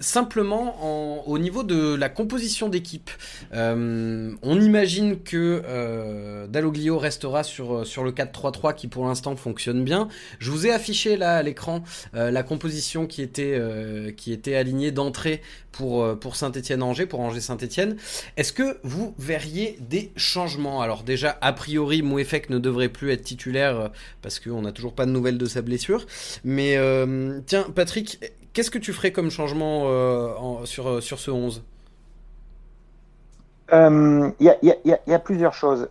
[0.01, 3.11] simplement en, au niveau de la composition d'équipe,
[3.53, 10.09] on imagine que Dalloglio restera sur sur le 4-3-3 qui pour l'instant fonctionne bien.
[10.39, 11.83] Je vous ai affiché là à l'écran
[12.15, 17.21] euh, la composition qui était, euh, qui était alignée d'entrée pour, euh, pour Saint-Etienne-Angers, pour
[17.21, 17.97] Angers-Saint-Etienne.
[18.37, 20.83] Est-ce que vous verriez des changements?
[20.83, 23.91] Alors déjà, a priori, Mouefek ne devrait plus être titulaire
[24.23, 26.07] parce qu'on n'a toujours pas de nouvelles de sa blessure.
[26.45, 26.79] Mais
[27.47, 28.21] tiens, Patrick,
[28.53, 31.63] qu'est-ce que tu ferais comme changement sur, sur ce 11
[33.73, 35.89] Il y, a plusieurs choses.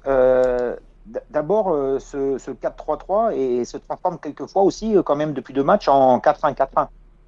[1.30, 6.18] D'abord, ce, ce 4-3-3 et se transforme quelquefois aussi, quand même, depuis deux matchs, en
[6.18, 6.88] 4-1-4-1.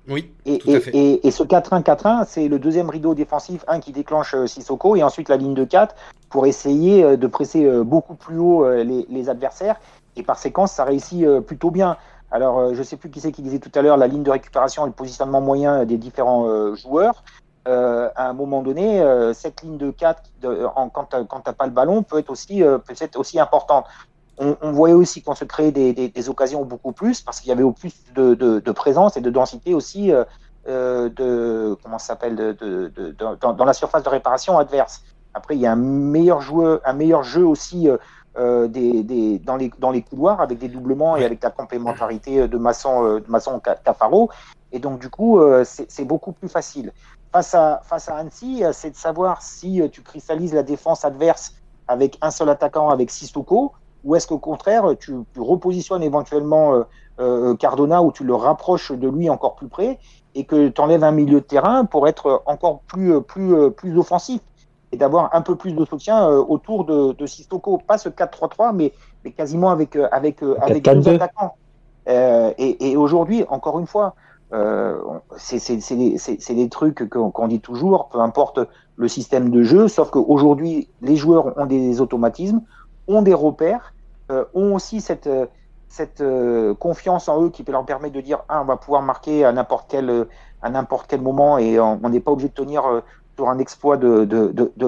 [0.10, 4.96] Oui, et, Et, ce 4-1-4-1, c'est le deuxième rideau défensif, un qui déclenche euh, Sissoko,
[4.96, 5.96] et ensuite la ligne de 4
[6.30, 9.76] pour essayer euh, de presser euh, beaucoup plus haut les, adversaires.
[10.16, 11.98] Et par séquence, ça réussit plutôt bien.
[12.32, 14.32] Alors, je ne sais plus qui c'est qui disait tout à l'heure la ligne de
[14.32, 17.24] récupération et le positionnement moyen des différents joueurs.
[17.68, 19.04] À un moment donné,
[19.34, 23.18] cette ligne de 4, quand tu n'as pas le ballon, peut être aussi, peut être
[23.20, 23.86] aussi importante
[24.38, 27.72] on, voyait aussi qu'on se créait des, occasions beaucoup plus parce qu'il y avait au
[27.72, 30.24] plus de, présence et de densité aussi euh,
[30.68, 32.56] euh, de comment s'appelle
[33.18, 35.04] dans, la surface de réparation adverse.
[35.34, 37.90] Après, il y a un meilleur joueur, un meilleur jeu aussi
[38.38, 42.58] euh, des, dans les dans les couloirs avec des doublements et avec la complémentarité de
[42.58, 44.30] Masson de Masson Cafaro.
[44.72, 46.92] Et donc du coup, c'est beaucoup plus facile.
[47.32, 51.54] Face à face à Annecy, c'est de savoir si tu cristallises la défense adverse
[51.88, 53.74] avec un seul attaquant avec Sissoko
[54.04, 56.84] ou est-ce qu'au contraire, tu, repositionnes éventuellement euh,
[57.20, 60.00] euh, Cardona ou tu le rapproches de lui encore plus près
[60.34, 64.40] et que tu enlèves un milieu de terrain pour être encore plus, plus, plus offensif
[64.92, 67.80] et d'avoir un peu plus de soutien euh, autour de, de Sissoko.
[67.86, 68.94] Pas ce 4-3-3, mais,
[69.26, 71.56] mais quasiment avec, avec, avec deux attaquants.
[72.08, 74.16] et, aujourd'hui, encore une fois,
[75.38, 78.60] c'est des trucs qu'on dit toujours, peu importe
[78.96, 82.62] le système de jeu, sauf qu'aujourd'hui, les joueurs ont des automatismes,
[83.08, 83.94] ont des repères,
[84.32, 85.46] euh, ont aussi cette, euh,
[86.20, 89.52] euh, confiance en eux qui leur permettre de dire ah, on va pouvoir marquer à
[89.54, 90.28] n'importe quel,
[91.22, 92.84] moment et on n'est pas obligé de tenir
[93.36, 94.88] sur un exploit de, de.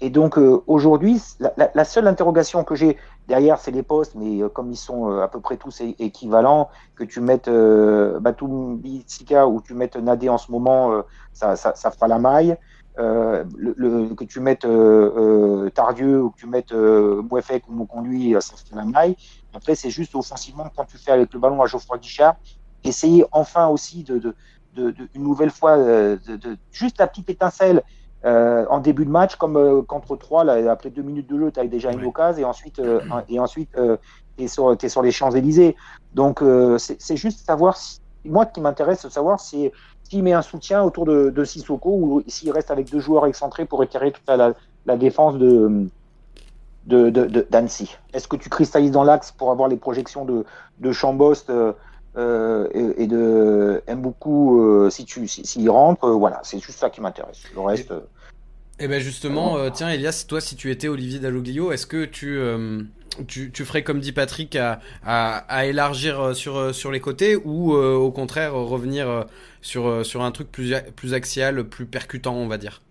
[0.00, 4.70] Et donc aujourd'hui, la, la, seule interrogation que j'ai derrière, c'est les postes, mais comme
[4.70, 9.72] ils sont à peu près tous équivalents, que tu mettes euh, Batum Bitsika ou tu
[9.72, 12.58] mettes Nadé en ce moment, ça, ça, ça, fera la maille.
[12.98, 17.72] Euh, le, que tu mettes euh, euh, Tardieu ou que tu mettes euh, Bouefek ou
[17.72, 19.16] Moconduit, ça fait la maille.
[19.52, 22.36] Après, c'est juste offensivement, quand tu fais avec le ballon à Geoffroy Guichard,
[22.84, 24.34] essayer enfin aussi de, de,
[24.74, 27.82] de, de une nouvelle fois, de, juste la petite étincelle
[28.24, 31.66] en début de match, comme contre 3, là, après deux minutes de jeu, tu as
[31.66, 32.80] déjà une occasion, et ensuite,
[33.28, 33.70] et ensuite
[34.36, 35.76] tu es, sur, es sur les Champs-Élysées.
[36.14, 36.42] Donc,
[36.78, 39.70] c'est juste savoir, si, moi, ce qui m'intéresse, c'est savoir si
[40.08, 43.64] s'il met un soutien autour de, de Sissoko ou s'il reste avec deux joueurs excentrés
[43.64, 44.52] pour étirer toute la,
[44.84, 45.88] la défense de
[46.86, 47.96] d'Annecy.
[48.12, 50.44] De, Est-ce que tu cristallises dans l'axe pour avoir les projections de,
[50.78, 51.50] de Chambost
[52.16, 56.88] euh, et, de Mboukou euh, si tu s'il si, rentre euh, Voilà, c'est juste ça
[56.88, 57.42] qui m'intéresse.
[57.54, 57.90] Le reste.
[58.78, 62.38] Et, eh ben justement, tiens Elias, toi si tu étais Olivier Dalloglio, est-ce que tu
[63.26, 67.94] tu, tu, ferais comme dit Patrick à, à, élargir sur, sur les côtés ou euh,
[67.94, 69.24] au contraire revenir
[69.62, 72.82] sur, sur un truc plus, plus axial, plus percutant, on va dire?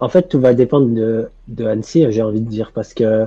[0.00, 3.26] En fait, tout va dépendre de, de Annecy, j'ai envie de dire, parce que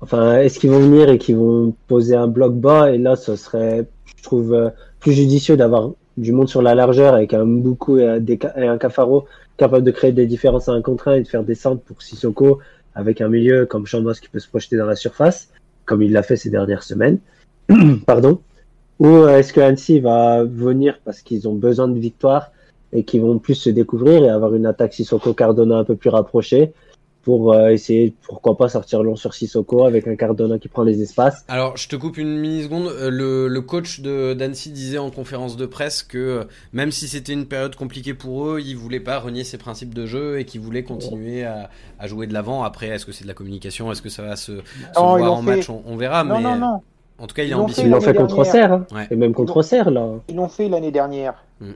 [0.00, 2.92] enfin, est-ce qu'ils vont venir et qu'ils vont poser un bloc bas?
[2.92, 3.86] Et là, ce serait,
[4.16, 8.24] je trouve, plus judicieux d'avoir du monde sur la largeur avec un un,
[8.56, 9.26] et un Cafaro
[9.56, 12.58] capable de créer des différences à un contre un et de faire descendre pour Sissoko
[12.94, 15.50] avec un milieu comme Chambos qui peut se projeter dans la surface,
[15.84, 17.18] comme il l'a fait ces dernières semaines.
[18.06, 18.40] Pardon.
[18.98, 22.52] Ou euh, est-ce que Annecy va venir parce qu'ils ont besoin de victoire
[22.92, 26.08] et qu'ils vont plus se découvrir et avoir une attaque Sissoko Cardona un peu plus
[26.08, 26.72] rapprochée?
[27.26, 31.02] Pour euh, essayer, pourquoi pas, sortir long sur Sissoko avec un Cardona qui prend les
[31.02, 31.44] espaces.
[31.48, 32.86] Alors, je te coupe une mini-seconde.
[32.86, 37.08] Euh, le, le, coach de d'Annecy disait en conférence de presse que euh, même si
[37.08, 40.44] c'était une période compliquée pour eux, il voulait pas renier ses principes de jeu et
[40.44, 41.68] qu'il voulait continuer à,
[41.98, 42.62] à, jouer de l'avant.
[42.62, 43.90] Après, est-ce que c'est de la communication?
[43.90, 44.62] Est-ce que ça va se, se
[44.94, 45.68] voir en match?
[45.68, 46.22] on, verra.
[46.22, 46.80] Non, mais non, non.
[47.18, 47.86] En tout cas, il est ambitieux.
[47.86, 48.86] Ils l'ont fait contre Auxerre, hein.
[49.10, 50.10] et même contre Auxerre, là.
[50.28, 51.34] Ils l'ont fait l'année dernière.
[51.60, 51.72] Hmm.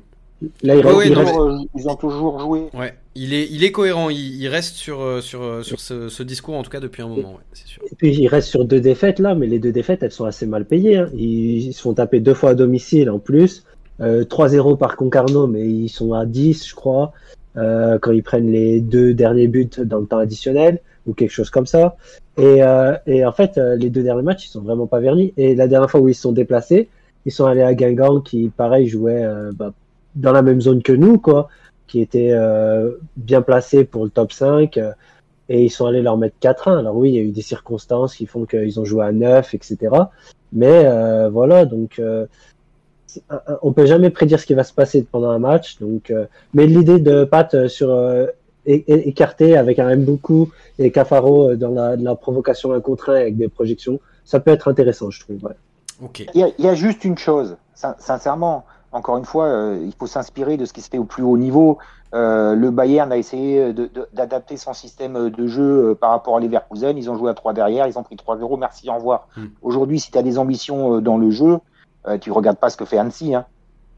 [0.62, 2.68] Là, ils, ont toujours joué.
[2.72, 4.08] Ouais, il est, il est cohérent.
[4.10, 7.38] Il, reste sur, euh, sur, euh, sur ce, discours, en tout cas, depuis un moment.
[7.52, 7.82] c'est sûr.
[7.90, 10.46] Et puis, il reste sur deux défaites, là, mais les deux défaites, elles sont assez
[10.46, 10.98] mal payées.
[10.98, 11.08] Hein.
[11.14, 13.64] Ils, se font taper deux fois à domicile, en plus.
[14.00, 17.12] Euh, 3-0 par Concarneau, mais ils sont à 10, je crois,
[17.56, 21.50] euh, quand ils prennent les deux derniers buts dans le temps additionnel, ou quelque chose
[21.50, 21.96] comme ça.
[22.38, 25.34] Et, euh, et en fait, les deux derniers matchs, ils sont vraiment pas vernis.
[25.36, 26.88] Et la dernière fois où ils se sont déplacés,
[27.26, 29.74] ils sont allés à Guingamp, qui, pareil, jouait bah,
[30.14, 31.48] dans la même zone que nous, quoi,
[31.90, 34.76] qui était euh, bien placé pour le top 5.
[34.76, 34.92] Euh,
[35.48, 36.78] et ils sont allés leur mettre 4-1.
[36.78, 39.52] Alors oui, il y a eu des circonstances qui font qu'ils ont joué à 9,
[39.52, 39.76] etc.
[40.52, 42.00] Mais euh, voilà, donc
[43.62, 45.80] on peut jamais prédire ce qui va se passer pendant un match.
[45.80, 46.12] Donc,
[46.54, 47.90] mais l'idée de Pat sur
[48.64, 53.48] écarter avec un Mboukou et Cafaro dans la, la provocation un contre un avec des
[53.48, 55.52] projections, ça peut être intéressant, je trouve.
[56.00, 60.06] Il, y a, il, y a, juste une chose, sincèrement, encore une fois, il faut
[60.06, 61.78] s'inspirer de ce qui se fait au plus haut niveau.
[62.12, 63.72] le Bayern a essayé
[64.12, 66.96] d'adapter son système de jeu par rapport à Leverkusen.
[66.98, 69.28] Ils ont joué à 3 derrière, ils ont pris 3-0, merci, au revoir.
[69.36, 69.46] Hmm.
[69.62, 71.58] Aujourd'hui, si tu as des ambitions dans le jeu,
[72.20, 73.34] tu regardes pas ce que fait Annecy.
[73.34, 73.46] Hein.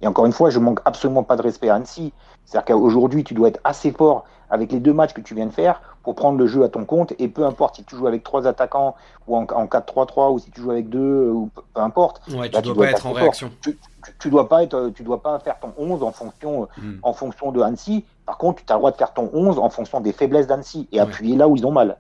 [0.03, 2.13] Et encore une fois, je manque absolument pas de respect à Annecy.
[2.45, 5.53] C'est-à-dire qu'aujourd'hui, tu dois être assez fort avec les deux matchs que tu viens de
[5.53, 7.15] faire pour prendre le jeu à ton compte.
[7.19, 10.61] Et peu importe si tu joues avec trois attaquants ou en, 4-3-3 ou si tu
[10.61, 12.21] joues avec deux, ou peu importe.
[12.35, 13.51] Ouais, tu, dois pas être, en réaction.
[13.63, 13.79] Tu,
[14.19, 16.95] tu, dois pas être, tu dois pas faire ton 11 en fonction, hmm.
[17.03, 18.05] en fonction de Annecy.
[18.27, 20.89] Par contre, tu as le droit de faire ton 11 en fonction des faiblesses d'Annecy
[20.93, 21.97] et appuyer là où ils ont mal.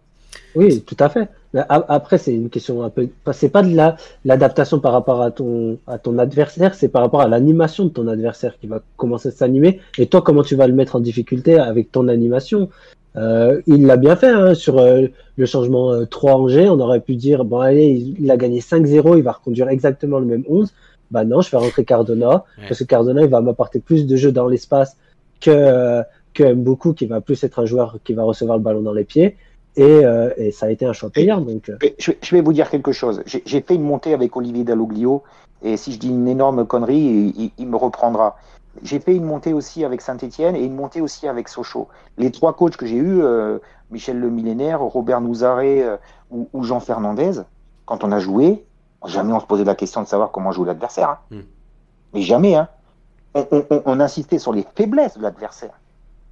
[0.54, 1.28] Oui, tout à fait.
[1.68, 3.08] Après, c'est une question un peu.
[3.32, 7.20] C'est pas de la l'adaptation par rapport à ton à ton adversaire, c'est par rapport
[7.20, 9.80] à l'animation de ton adversaire qui va commencer à s'animer.
[9.98, 12.70] Et toi, comment tu vas le mettre en difficulté avec ton animation?
[13.16, 16.68] Euh, Il l'a bien fait hein, sur euh, le changement 3 euh, Angers.
[16.70, 20.26] On aurait pu dire bon allez, il, a gagné 5-0, il va reconduire exactement le
[20.26, 20.72] même 11.
[21.12, 24.32] Bah non, je vais rentrer Cardona parce que Cardona il va m'apporter plus de jeu
[24.32, 24.96] dans l'espace
[25.40, 26.02] que
[26.34, 29.04] que beaucoup qui va plus être un joueur qui va recevoir le ballon dans les
[29.04, 29.36] pieds.
[29.78, 31.40] Euh, et, ça a été un choix payant.
[31.40, 31.68] Donc...
[31.68, 31.76] Euh.
[31.98, 33.22] Je, vais vous dire quelque chose.
[33.26, 35.22] J'ai fait une montée avec Olivier Dalloglio,
[35.62, 38.36] et si je dis une énorme connerie, il, me reprendra.
[38.82, 41.88] J'ai fait une montée aussi avec Saint-Etienne et une montée aussi avec Sochaux.
[42.18, 43.58] Les trois coachs que j'ai eus, euh,
[43.90, 45.84] Michel Le Millénaire, Robert Nouzaré
[46.30, 47.42] ou, Jean Fernandez,
[47.84, 48.64] quand on a joué,
[49.06, 51.10] jamais on se posait la question de savoir comment joue l'adversaire.
[51.10, 51.18] Hein.
[51.30, 51.42] Hmm.
[52.14, 52.54] Mais jamais.
[52.54, 52.68] Hein.
[53.86, 55.80] On, insistait sur les faiblesses de l'adversaire.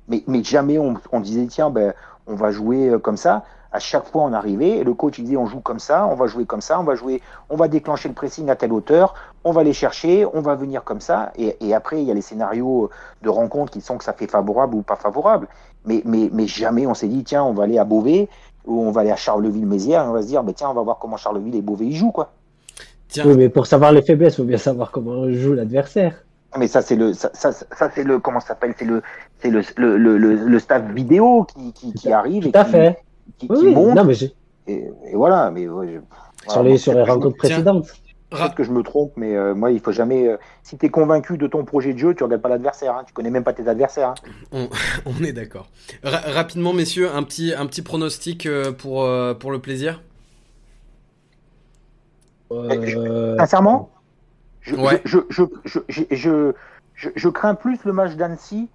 [0.08, 1.94] Mais, mais, jamais on, on disait, tiens, ben,
[2.26, 3.44] on va jouer euh, comme ça.
[3.72, 6.16] À chaque fois, on arrivait, et le coach il disait on joue comme ça, on
[6.16, 9.14] va jouer comme ça, on va jouer, on va déclencher le pressing à telle hauteur,
[9.44, 11.32] on va les chercher, on va venir comme ça.
[11.36, 12.90] Et, après, il y a les scénarios
[13.22, 15.46] de rencontres qui sont que ça fait favorable ou pas favorable.
[15.84, 18.28] Mais, mais, mais jamais on s'est dit tiens, on va aller à Beauvais
[18.66, 20.82] ou on va aller à Charleville-Mézières et on va se dire bah, tiens, on va
[20.82, 22.32] voir comment Charleville et Beauvais y jouent quoi.
[23.24, 26.24] Oui, mais pour savoir les faiblesses, il faut bien savoir comment joue l'adversaire.
[26.58, 29.02] Mais ça c'est le ça, ça, c'est le comment s'appelle c'est le
[29.38, 32.70] c'est le, le, le, le, staff vidéo qui, qui, qui arrive Tout et à qui,
[32.72, 32.98] fait.
[33.38, 33.94] qui, qui monte.
[33.94, 34.14] Non, mais
[34.66, 36.00] et, et, voilà, mais ouais,
[36.48, 37.86] sur les sur les rencontres précédentes.
[38.30, 40.28] Peut-être que je me trompe, mais euh, moi, il faut jamais.
[40.28, 42.94] Euh, si tu es convaincu de ton projet de jeu, tu regardes pas l'adversaire.
[42.94, 44.10] Hein, tu connais même pas tes adversaires.
[44.10, 44.14] Hein.
[44.52, 44.68] On,
[45.06, 45.68] on, est d'accord.
[46.04, 50.00] rapidement, messieurs, un petit, un petit pronostic euh, pour, euh, pour le plaisir?
[52.52, 53.36] Euh...
[53.38, 53.90] Sincèrement,
[54.60, 54.74] je,
[55.04, 55.42] je, je,
[56.10, 56.52] je,
[56.96, 58.68] je, crains plus le match d'Annecy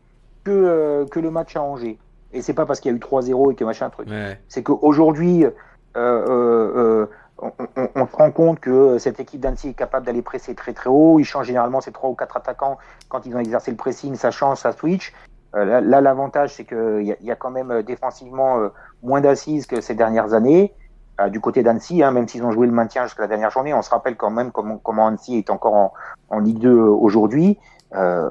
[0.44, 2.00] que, euh, que le match à Angers.
[2.34, 4.08] Et c'est pas parce qu'il y a eu 3-0 et que machin truc.
[4.48, 5.52] C'est qu'aujourd'hui, euh,
[5.96, 7.06] euh,
[7.38, 7.52] on,
[7.96, 11.20] on, se rend compte que cette équipe d'Annecy est capable d'aller presser très très haut.
[11.20, 12.78] Ils changent généralement ces trois ou quatre attaquants
[13.10, 15.14] quand ils ont exercé le pressing, ça change, ça switch.
[15.54, 18.70] là, l'avantage, c'est qu'il y, y, a quand même défensivement
[19.04, 20.74] moins d'assises que ces dernières années.
[21.22, 23.74] Euh, du côté d'Annecy, hein, même s'ils ont joué le maintien jusqu'à la dernière journée,
[23.74, 25.94] on se rappelle quand même comment, comment Annecy est encore en,
[26.30, 27.58] en Ligue 2 euh, aujourd'hui.
[27.96, 28.30] Euh,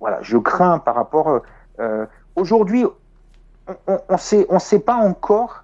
[0.00, 1.42] voilà, je crains par rapport.
[1.78, 2.86] Euh, aujourd'hui,
[3.86, 5.62] on ne sait, on sait pas encore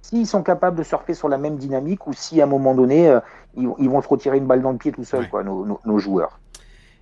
[0.00, 3.18] s'ils sont capables de surfer sur la même dynamique ou si à un moment donné,
[3.56, 5.80] ils, ils, vont se retirer une balle dans le pied tout seuls, quoi, nos, nos,
[5.84, 6.38] nos, joueurs.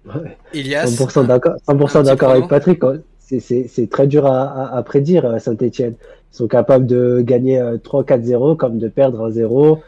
[0.07, 0.37] Ouais.
[0.55, 2.83] 100% d'accord, 100% d'accord avec Patrick.
[3.21, 5.95] C'est très dur à, à, à prédire, Saint-Etienne.
[6.33, 9.78] Ils sont capables de gagner 3-4-0 euh, comme de perdre 1-0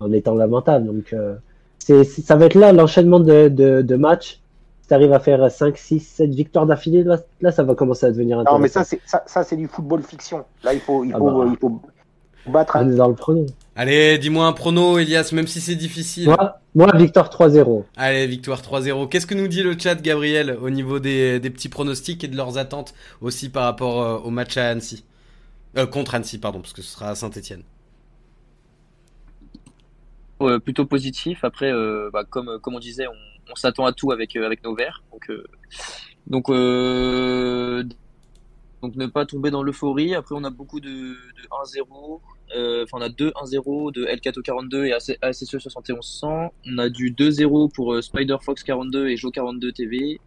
[0.00, 0.86] en étant lamentable.
[0.86, 1.34] Donc, euh,
[1.78, 4.40] c'est, ça va être là l'enchaînement de, de, de matchs.
[4.82, 8.06] Si tu arrives à faire 5, 6, 7 victoires d'affilée, là, là, ça va commencer
[8.06, 8.58] à devenir intéressant.
[8.58, 10.44] Non, mais ça, c'est, ça, ça, c'est du football fiction.
[10.64, 11.46] Là, il faut, il ah faut, bah.
[11.50, 11.80] il faut
[12.46, 12.78] battre.
[12.80, 13.46] On est dans le prono.
[13.76, 16.26] Allez, dis-moi un prono, Elias, même si c'est difficile.
[16.26, 17.84] Moi, moi victoire 3-0.
[17.96, 19.08] Allez, victoire 3-0.
[19.08, 22.36] Qu'est-ce que nous dit le chat, Gabriel, au niveau des, des petits pronostics et de
[22.36, 25.04] leurs attentes aussi par rapport euh, au match à Annecy?
[25.76, 27.62] Euh, contre Annecy, pardon, parce que ce sera à Saint-Etienne.
[30.64, 31.44] plutôt positif.
[31.44, 34.74] Après, euh, bah, comme, comme on disait, on, s'attend à tout avec, euh, avec nos
[34.74, 35.02] verts.
[35.12, 35.30] Donc,
[36.26, 36.46] donc,
[38.82, 40.14] donc ne pas tomber dans l'euphorie.
[40.14, 42.20] Après, on a beaucoup de, de 1-0.
[42.82, 46.52] Enfin, on a 2-1-0 de Elkato 42 et ASSE 7100.
[46.66, 50.20] On a du 2-0 pour Spider Fox 42 et Jo 42 TV.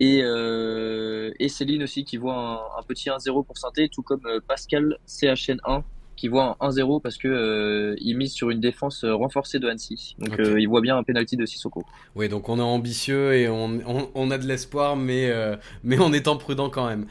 [0.00, 4.26] Et, euh, et Céline aussi qui voit un, un petit 1-0 pour Synthé, tout comme
[4.26, 5.82] euh, Pascal CHN1
[6.20, 9.66] qui voit un 1-0 parce que euh, il mise sur une défense euh, renforcée de
[9.66, 10.16] Annecy.
[10.18, 11.82] Donc euh, il voit bien un penalty de Sissoko.
[12.14, 15.32] Oui, donc on est ambitieux et on, on, on a de l'espoir, mais
[15.82, 17.06] mais en étant prudent quand même.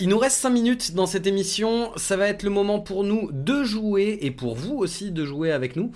[0.00, 1.92] il nous reste 5 minutes dans cette émission.
[1.96, 5.52] Ça va être le moment pour nous de jouer et pour vous aussi de jouer
[5.52, 5.92] avec nous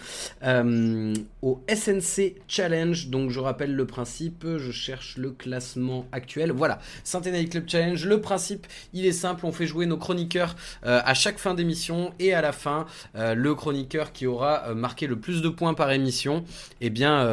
[1.42, 3.08] au SNC Challenge.
[3.08, 4.46] Donc je rappelle le principe.
[4.56, 6.52] Je cherche le classement actuel.
[6.52, 8.04] Voilà, Centenary Club Challenge.
[8.06, 9.44] Le principe, il est simple.
[9.44, 14.12] On fait jouer nos chroniqueurs à chaque fin d'émission et à la fin, le chroniqueur
[14.12, 16.44] qui aura marqué le plus de points par émission,
[16.80, 17.28] eh bien,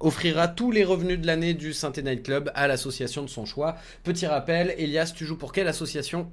[0.00, 3.76] offrira tous les revenus de l'année du Synthé Night Club à l'association de son choix.
[4.02, 6.30] Petit rappel, Elias, tu joues pour quelle association?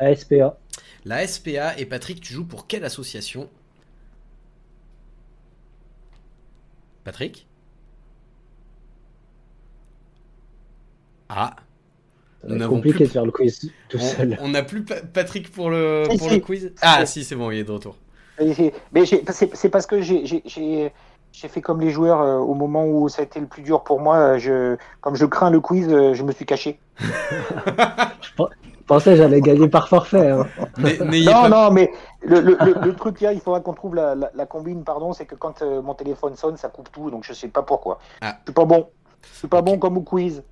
[0.00, 0.58] La SPA.
[1.04, 1.78] La SPA.
[1.78, 3.48] Et Patrick, tu joues pour quelle association?
[7.06, 7.46] Patrick
[11.28, 11.54] Ah
[12.48, 14.36] c'est compliqué de faire le quiz tout seul.
[14.40, 17.64] On n'a plus Patrick pour le, pour le quiz Ah si, c'est bon, il est
[17.64, 17.96] de retour.
[18.92, 20.92] Mais c'est parce que j'ai
[21.32, 24.00] fait comme les joueurs euh, au moment où ça a été le plus dur pour
[24.00, 24.38] moi.
[24.38, 26.80] Je, comme je crains le quiz, euh, je me suis caché.
[26.98, 28.30] je
[28.86, 30.30] pensais que j'allais gagner par forfait.
[30.30, 30.46] Hein.
[30.78, 31.90] non, non, mais
[32.22, 35.34] le, le, le, truc là, il faudra qu'on trouve la, la, combine, pardon, c'est que
[35.34, 37.98] quand euh, mon téléphone sonne, ça coupe tout, donc je sais pas pourquoi.
[38.20, 38.36] Ah.
[38.40, 38.88] Je suis pas bon.
[39.32, 40.42] Je suis pas bon comme au quiz.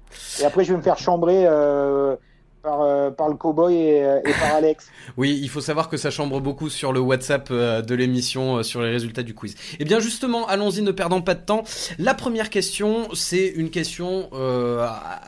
[0.41, 2.17] Et après, je vais me faire chambrer euh,
[2.65, 4.91] par, euh, par, le cowboy et, euh, et, par Alex.
[5.17, 8.91] Oui, il faut savoir que ça chambre beaucoup sur le WhatsApp de l'émission sur les
[8.91, 9.53] résultats du quiz.
[9.53, 11.63] Et eh bien justement, allons-y, ne perdons pas de temps.
[11.99, 14.31] La première question, c'est une question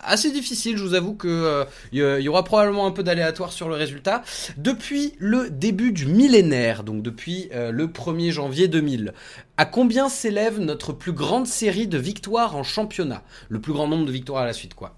[0.02, 0.78] assez difficile.
[0.78, 4.22] Je vous avoue que il y aura probablement un peu d'aléatoire sur le résultat.
[4.56, 9.12] Depuis le début du millénaire, donc depuis le 1er janvier 2000,
[9.58, 13.22] à combien s'élève notre plus grande série de victoires en championnat?
[13.48, 14.96] Le plus grand nombre de victoires à la suite, quoi?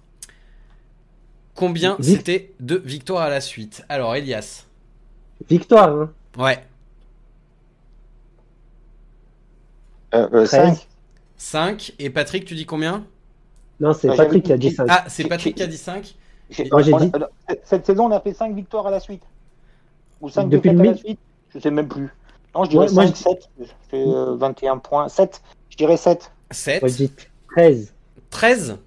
[1.58, 4.64] Combien c'était de victoires à la suite Alors, Elias.
[5.50, 6.64] Victoire, hein Ouais.
[10.14, 10.72] Euh, 5.
[10.72, 10.76] Euh,
[11.36, 11.94] 5.
[11.98, 13.04] Et Patrick, tu dis combien
[13.80, 14.86] Non, c'est Patrick qui a dit 5.
[14.88, 16.14] Ah, c'est Patrick qui a dit 5
[17.64, 19.24] Cette saison, on a fait 5 victoires à la suite.
[20.20, 21.18] Ou 5 défaites à la suite
[21.52, 22.08] Je sais même plus.
[22.54, 23.50] Non, je dirais 5, 7.
[23.58, 24.04] Je fais
[24.36, 25.08] 21 points.
[25.08, 25.42] 7.
[25.70, 26.30] Je dirais 7.
[26.52, 26.84] 7.
[27.52, 27.92] 13.
[28.30, 28.78] 13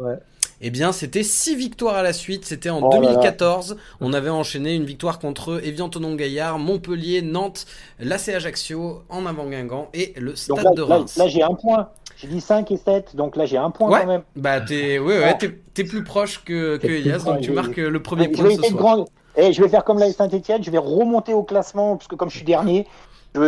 [0.00, 0.14] Ouais.
[0.60, 2.44] Eh bien, c'était 6 victoires à la suite.
[2.44, 3.76] C'était en 2014.
[4.00, 7.66] On avait enchaîné une victoire contre Evian Tonon Gaillard, Montpellier, Nantes,
[8.00, 11.16] l'AC Ajaccio, en avant Guingamp et le Stade de Reims.
[11.16, 11.88] Là, j'ai un point.
[12.20, 14.22] J'ai dit 5 et 7, donc là j'ai un point quand même.
[14.34, 18.56] Bah, t'es ouais, ouais, plus proche que, que Elias, donc tu marques le premier point
[18.56, 19.04] de ce soir.
[19.36, 22.36] Et je vais faire comme la Saint-Etienne, je vais remonter au classement, puisque comme je
[22.36, 22.88] suis dernier,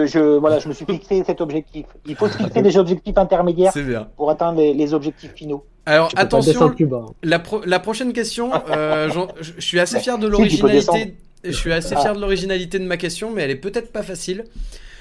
[0.06, 1.86] je, voilà, je me suis fixé cet objectif.
[2.06, 3.72] Il faut se fixer des objectifs intermédiaires
[4.16, 5.64] pour atteindre les, objectifs finaux.
[5.86, 6.74] Alors attention,
[7.22, 9.08] la, la, prochaine question, euh,
[9.40, 11.16] je, suis assez fier de l'originalité.
[11.42, 14.44] Je suis assez fier de l'originalité de ma question, mais elle est peut-être pas facile.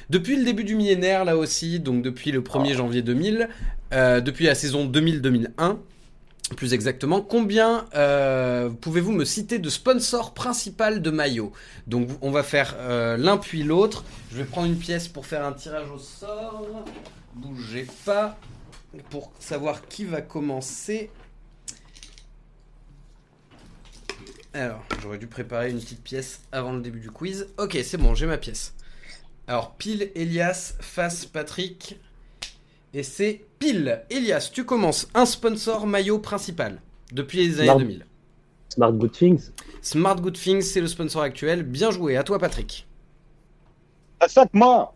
[0.09, 3.49] Depuis le début du millénaire, là aussi, donc depuis le 1er janvier 2000,
[3.93, 5.77] euh, depuis la saison 2000-2001,
[6.55, 11.51] plus exactement, combien euh, pouvez-vous me citer de sponsors principal de maillot?
[11.87, 14.03] Donc on va faire euh, l'un puis l'autre.
[14.31, 16.85] Je vais prendre une pièce pour faire un tirage au sort.
[17.35, 18.37] Bougez pas
[19.09, 21.09] pour savoir qui va commencer.
[24.53, 27.47] Alors, j'aurais dû préparer une petite pièce avant le début du quiz.
[27.57, 28.73] Ok, c'est bon, j'ai ma pièce.
[29.47, 31.99] Alors, pile Elias, face Patrick.
[32.93, 34.01] Et c'est pile.
[34.09, 35.07] Elias, tu commences.
[35.13, 36.81] Un sponsor maillot principal
[37.11, 38.05] depuis les années 2000.
[38.69, 39.51] Smart Good Things.
[39.81, 41.63] Smart Good Things, c'est le sponsor actuel.
[41.63, 42.17] Bien joué.
[42.17, 42.87] À toi, Patrick.
[44.21, 44.91] La SACMA.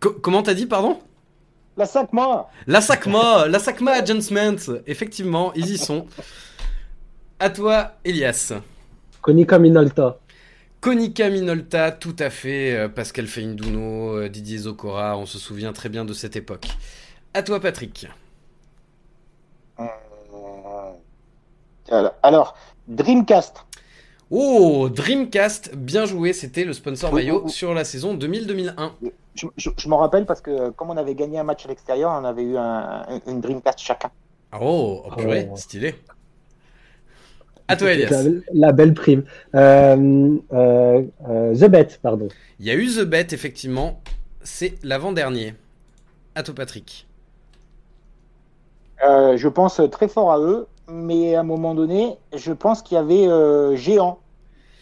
[0.00, 0.98] comment t'as dit, pardon?
[1.76, 2.48] La SACMA.
[2.66, 3.46] La SACMA.
[3.48, 4.80] la SACMA Adjustments.
[4.86, 6.06] Effectivement, ils y sont.
[7.38, 8.52] À toi, Elias.
[9.20, 10.18] Konica Minolta.
[10.80, 15.88] Konica Minolta, tout à fait, euh, Pascal Feinduno, euh, Didier Zokora, on se souvient très
[15.88, 16.68] bien de cette époque.
[17.34, 18.06] À toi, Patrick.
[19.80, 19.86] Euh,
[22.22, 22.54] alors,
[22.86, 23.64] Dreamcast.
[24.30, 28.92] Oh, Dreamcast, bien joué, c'était le sponsor maillot sur la saison 2000-2001.
[29.34, 32.44] Je, m'en rappelle parce que comme on avait gagné un match à l'extérieur, on avait
[32.44, 32.56] eu
[33.26, 34.10] une Dreamcast chacun.
[34.60, 35.94] Oh, oh purée, stylé.
[37.68, 38.24] À toi, Elias.
[38.54, 39.24] La, belle prime.
[39.54, 42.28] Euh, euh, euh, The Bet, pardon.
[42.58, 44.00] Il y a eu The Bet, effectivement.
[44.42, 45.54] C'est l'avant-dernier.
[46.34, 47.06] À toi, Patrick.
[49.02, 52.98] je pense très fort à eux, mais à un moment donné, je pense qu'il y
[52.98, 54.18] avait Géant.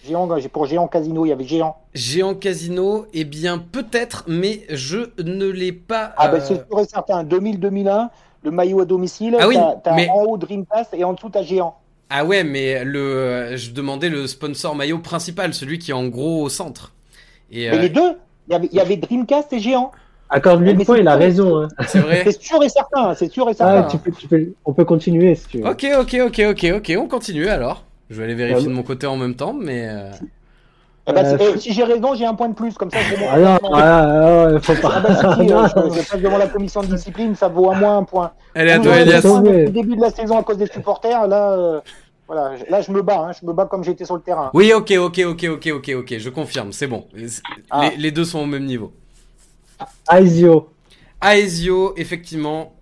[0.04, 1.76] Géant, pour Géant Casino, il y avait Géant.
[1.92, 6.12] Géant Casino, eh bien peut-être, mais je ne l'ai pas.
[6.16, 8.10] Ah ben c'est sûr et certain, 2000-2001,
[8.44, 10.08] le maillot à domicile, ah oui, t'as, mais...
[10.08, 11.76] en haut Dreamcast et en dessous t'as Géant.
[12.10, 16.42] Ah ouais, mais le, je demandais le sponsor maillot principal, celui qui est en gros
[16.42, 16.92] au centre.
[17.50, 18.16] Et, mais les euh, deux
[18.48, 19.90] il y, avait, Dreamcast et Géant.
[20.30, 21.62] Accorde-lui le point, il a raison.
[21.62, 21.68] Hein.
[21.88, 22.22] C'est vrai.
[22.24, 23.88] c'est sûr et certain, c'est sûr et certain.
[23.88, 25.68] Ah, on peut continuer si tu veux.
[25.68, 27.84] Ok, ok, ok, ok, ok, on continue alors.
[28.08, 29.88] Je vais aller vérifier de mon côté en même temps, mais.
[31.08, 33.14] Eh ben, euh, eh, si j'ai raison, j'ai un point de plus, comme ça je
[33.28, 34.92] Ah non, ah, non, faut pas.
[34.96, 37.98] Ah bah, si, euh, je, passe devant la commission de discipline, ça vaut à moins
[37.98, 38.32] un point.
[38.54, 39.24] Elle est à toi, Elias.
[39.24, 41.52] Au début de la saison à cause des supporters, là.
[41.52, 41.80] Euh,
[42.26, 44.50] Voilà, là je me bats, hein, je me bats comme j'étais sur le terrain.
[44.52, 47.06] Oui, ok, ok, ok, ok, ok, ok, je confirme, c'est bon.
[47.70, 47.90] Ah.
[47.90, 48.92] Les, les deux sont au même niveau.
[50.10, 50.70] Aesio.
[51.22, 52.72] Aesio, effectivement,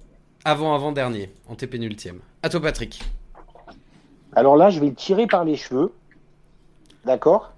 [0.47, 2.21] avant-avant-dernier, en TP nultième.
[2.43, 3.03] À toi, Patrick.
[4.35, 5.93] Alors là, je vais le tirer par les cheveux.
[7.05, 7.54] D'accord?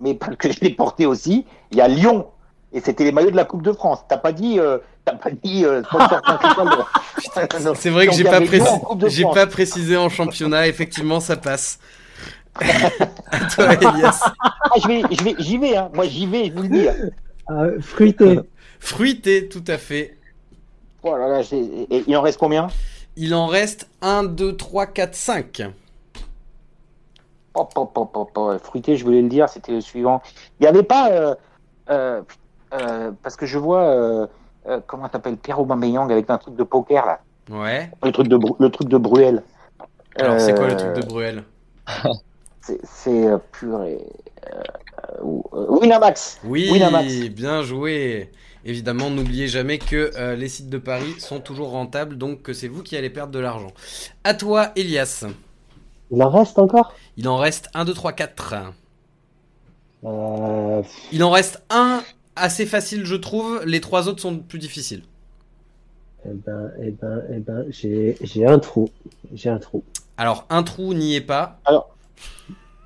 [0.00, 1.46] Mais parce que je l'ai porté aussi.
[1.70, 2.26] Il y a Lyon.
[2.72, 4.00] Et c'était les maillots de la Coupe de France.
[4.08, 5.82] T'as pas dit, euh, t'as pas dit euh,
[7.74, 11.78] C'est vrai que j'ai pas, précis- j'ai pas précisé en championnat, effectivement, ça passe.
[12.60, 14.20] à toi, Elias.
[14.42, 15.76] Ah, je vais, je vais, j'y vais.
[15.76, 15.90] Hein.
[15.94, 16.46] Moi, j'y vais.
[16.46, 16.88] Je vous le dis.
[17.50, 18.40] Euh, fruité.
[18.80, 20.18] Fruité, tout à fait.
[21.02, 22.68] Oh là là, et il en reste combien?
[23.16, 25.62] Il en reste 1, 2, 3, 4, 5.
[27.58, 28.60] Hop, hop, hop.
[28.62, 30.22] Fruité, je voulais le dire, c'était le suivant.
[30.58, 31.10] Il n'y avait pas.
[31.10, 31.34] euh,
[31.90, 32.22] euh,
[32.74, 34.28] euh, parce que je vois.
[34.86, 37.20] Comment t'appelles Pierre Aubameyang avec un truc de poker là.
[37.50, 37.90] Ouais.
[38.02, 39.42] Le truc de, le truc de Bruel.
[40.16, 41.44] Alors, c'est quoi le truc de Bruel?
[42.60, 44.04] C'est purée.
[45.22, 46.40] Winamax.
[46.44, 47.30] Oui, Winamax.
[47.30, 48.30] bien joué.
[48.64, 52.68] Évidemment, n'oubliez jamais que euh, les sites de paris sont toujours rentables, donc que c'est
[52.68, 53.72] vous qui allez perdre de l'argent.
[54.24, 55.24] À toi, Elias.
[56.10, 56.92] Il en reste encore?
[57.16, 58.54] Il en reste 1, 2, 3, 4.
[60.04, 62.02] euh, Il en reste un
[62.36, 63.62] assez facile, je trouve.
[63.64, 65.02] Les trois autres sont plus difficiles.
[66.24, 68.90] Eh ben, eh ben, eh ben, j'ai j'ai un trou.
[69.32, 69.84] J'ai un trou.
[70.16, 71.60] Alors, un trou n'y est pas.
[71.64, 71.96] Alors,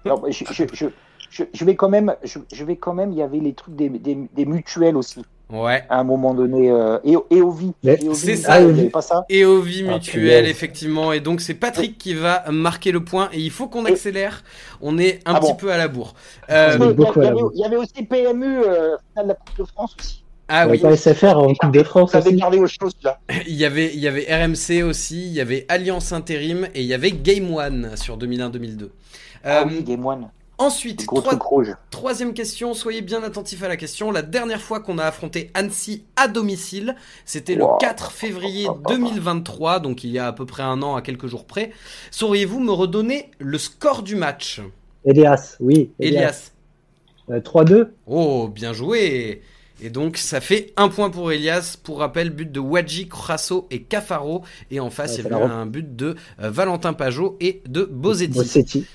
[0.05, 0.87] je, je, je,
[1.31, 2.15] je, je vais quand même.
[2.23, 3.13] Je, je vais quand même.
[3.13, 5.23] Il y avait les trucs des, des, des mutuelles aussi.
[5.53, 5.85] Ouais.
[5.91, 6.71] À un moment donné.
[6.71, 7.73] Euh, et, et Ovi.
[8.15, 8.59] C'est ça.
[8.93, 11.13] pas ça Et Ovi Ah, Mutuel, effectivement.
[11.13, 13.29] Et donc, c'est Patrick qui va marquer le point.
[13.33, 14.45] Et il faut qu'on accélère.
[14.81, 15.57] On est un Ah petit bon.
[15.59, 16.15] peu à la bourre.
[16.51, 17.53] Euh, il, y avait, la bourre.
[17.55, 20.25] il y avait aussi PMU, euh, finale de la Coupe de France aussi.
[20.49, 20.79] ah Il oui.
[20.79, 23.19] pas SFR en Coupe de France Ça avait aussi gardé aux choses là.
[23.47, 25.27] Il y avait, il y avait RMC aussi.
[25.27, 26.67] Il y avait Alliance Intérim.
[26.75, 28.89] Et il y avait Game One sur 2001-2002.
[29.45, 30.31] Ah Euh, oui, des moines.
[30.63, 31.23] Ensuite, trois-.
[31.91, 34.11] Troisième question, soyez bien attentifs à la question.
[34.11, 37.79] La dernière fois qu'on a affronté Annecy à domicile, c'était le Wow.
[37.79, 41.47] 4 février 2023, donc il y a à peu près un an à quelques jours
[41.47, 41.73] près.
[42.11, 44.61] Sauriez-vous me redonner le score du match?
[45.05, 45.91] Elias, oui.
[45.99, 46.53] Elias
[47.31, 49.43] Euh, 3-2 Oh, bien joué
[49.85, 51.77] et donc ça fait un point pour Elias.
[51.83, 54.45] Pour rappel, but de Wadji, Crasso et Cafaro.
[54.71, 57.63] Et en face, Ouais, il y c'est avait un but de euh, Valentin Pajot et
[57.67, 58.33] de Bozetti.
[58.35, 58.87] Bossetti.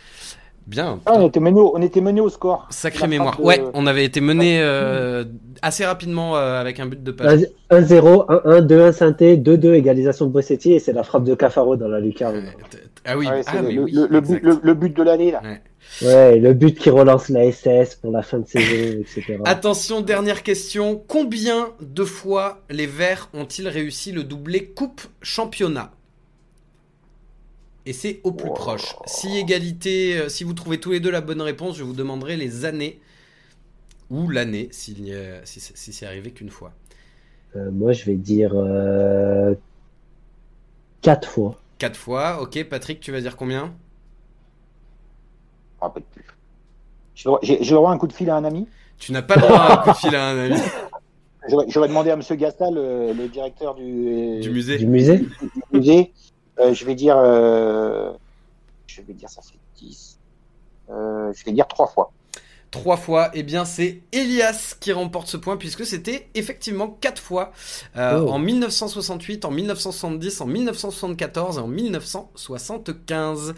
[0.67, 0.99] Bien.
[1.05, 2.67] Ah, on était mené au, on était mené au score.
[2.69, 3.37] Sacrée La mémoire.
[3.37, 5.23] de- Ouais, on avait été mené euh,
[5.61, 7.45] assez rapidement euh, avec un but de Pajot.
[7.71, 11.87] 1-0, 1-1, 2-1 synthé, 2-2 égalisation de Bossetti et c'est la frappe de Cafaro dans
[11.87, 12.35] la lucarne.
[12.35, 12.43] Ouais,
[13.05, 14.43] Ah oui, Ouais, ah, le, mais le- oui, le, but, exact.
[14.43, 15.41] le, le but de l'année là.
[15.43, 15.61] Ouais.
[16.05, 19.37] Ouais, le but qui relance la SS pour la fin de saison, etc.
[19.45, 21.01] Attention, dernière question.
[21.07, 25.91] Combien de fois les Verts ont-ils réussi le doublé Coupe Championnat?
[27.87, 28.53] Et c'est au plus Wow.
[28.53, 28.95] proche.
[29.05, 32.35] Si égalité, euh, si vous trouvez tous les deux la bonne réponse, je vous demanderai
[32.35, 32.99] les années
[34.09, 34.93] ou l'année si,
[35.45, 36.73] c'est- si c'est arrivé qu'une fois.
[37.55, 38.53] Euh, moi, je vais dire
[41.01, 41.57] 4 fois.
[41.77, 42.41] Quatre fois.
[42.41, 43.73] Ok, Patrick, tu vas dire combien?
[47.23, 48.67] Dois- J'ai le droit à un coup de fil à un ami?
[48.99, 50.59] Tu n'as pas le droit à un coup de fil à un ami
[51.69, 54.77] J'aurais demandé à Monsieur Gastal, le, le directeur du, du musée.
[54.77, 56.11] Du musée du musée.
[56.59, 58.13] Euh, je vais dire, euh,
[58.87, 60.19] je vais dire ça fait 10.
[60.89, 62.11] Euh, je vais dire trois fois.
[62.71, 67.53] Trois fois, eh bien c'est Elias qui remporte ce point puisque c'était effectivement quatre fois
[67.95, 68.29] euh, Oh.
[68.29, 73.53] en 1968, en 1970, en 1974 et en 1975.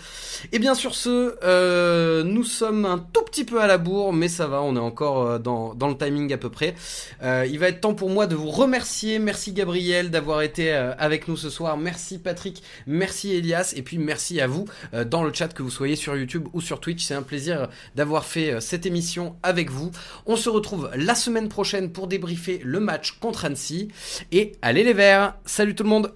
[0.51, 4.27] Et bien sur ce, euh, nous sommes un tout petit peu à la bourre, mais
[4.27, 6.75] ça va, on est encore euh, dans, dans le timing à peu près.
[7.23, 9.19] Euh, il va être temps pour moi de vous remercier.
[9.19, 11.77] Merci Gabriel d'avoir été avec nous ce soir.
[11.77, 14.65] Merci Patrick, merci Elias et puis merci à vous
[15.07, 17.03] dans le chat que vous soyez sur YouTube ou sur Twitch.
[17.03, 18.98] C'est un plaisir d'avoir fait cette émission
[19.43, 19.91] avec vous.
[20.25, 23.89] On se retrouve la semaine prochaine pour débriefer le match contre Annecy.
[24.31, 26.13] Et allez les Verts Salut tout le monde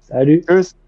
[0.00, 0.42] Salut.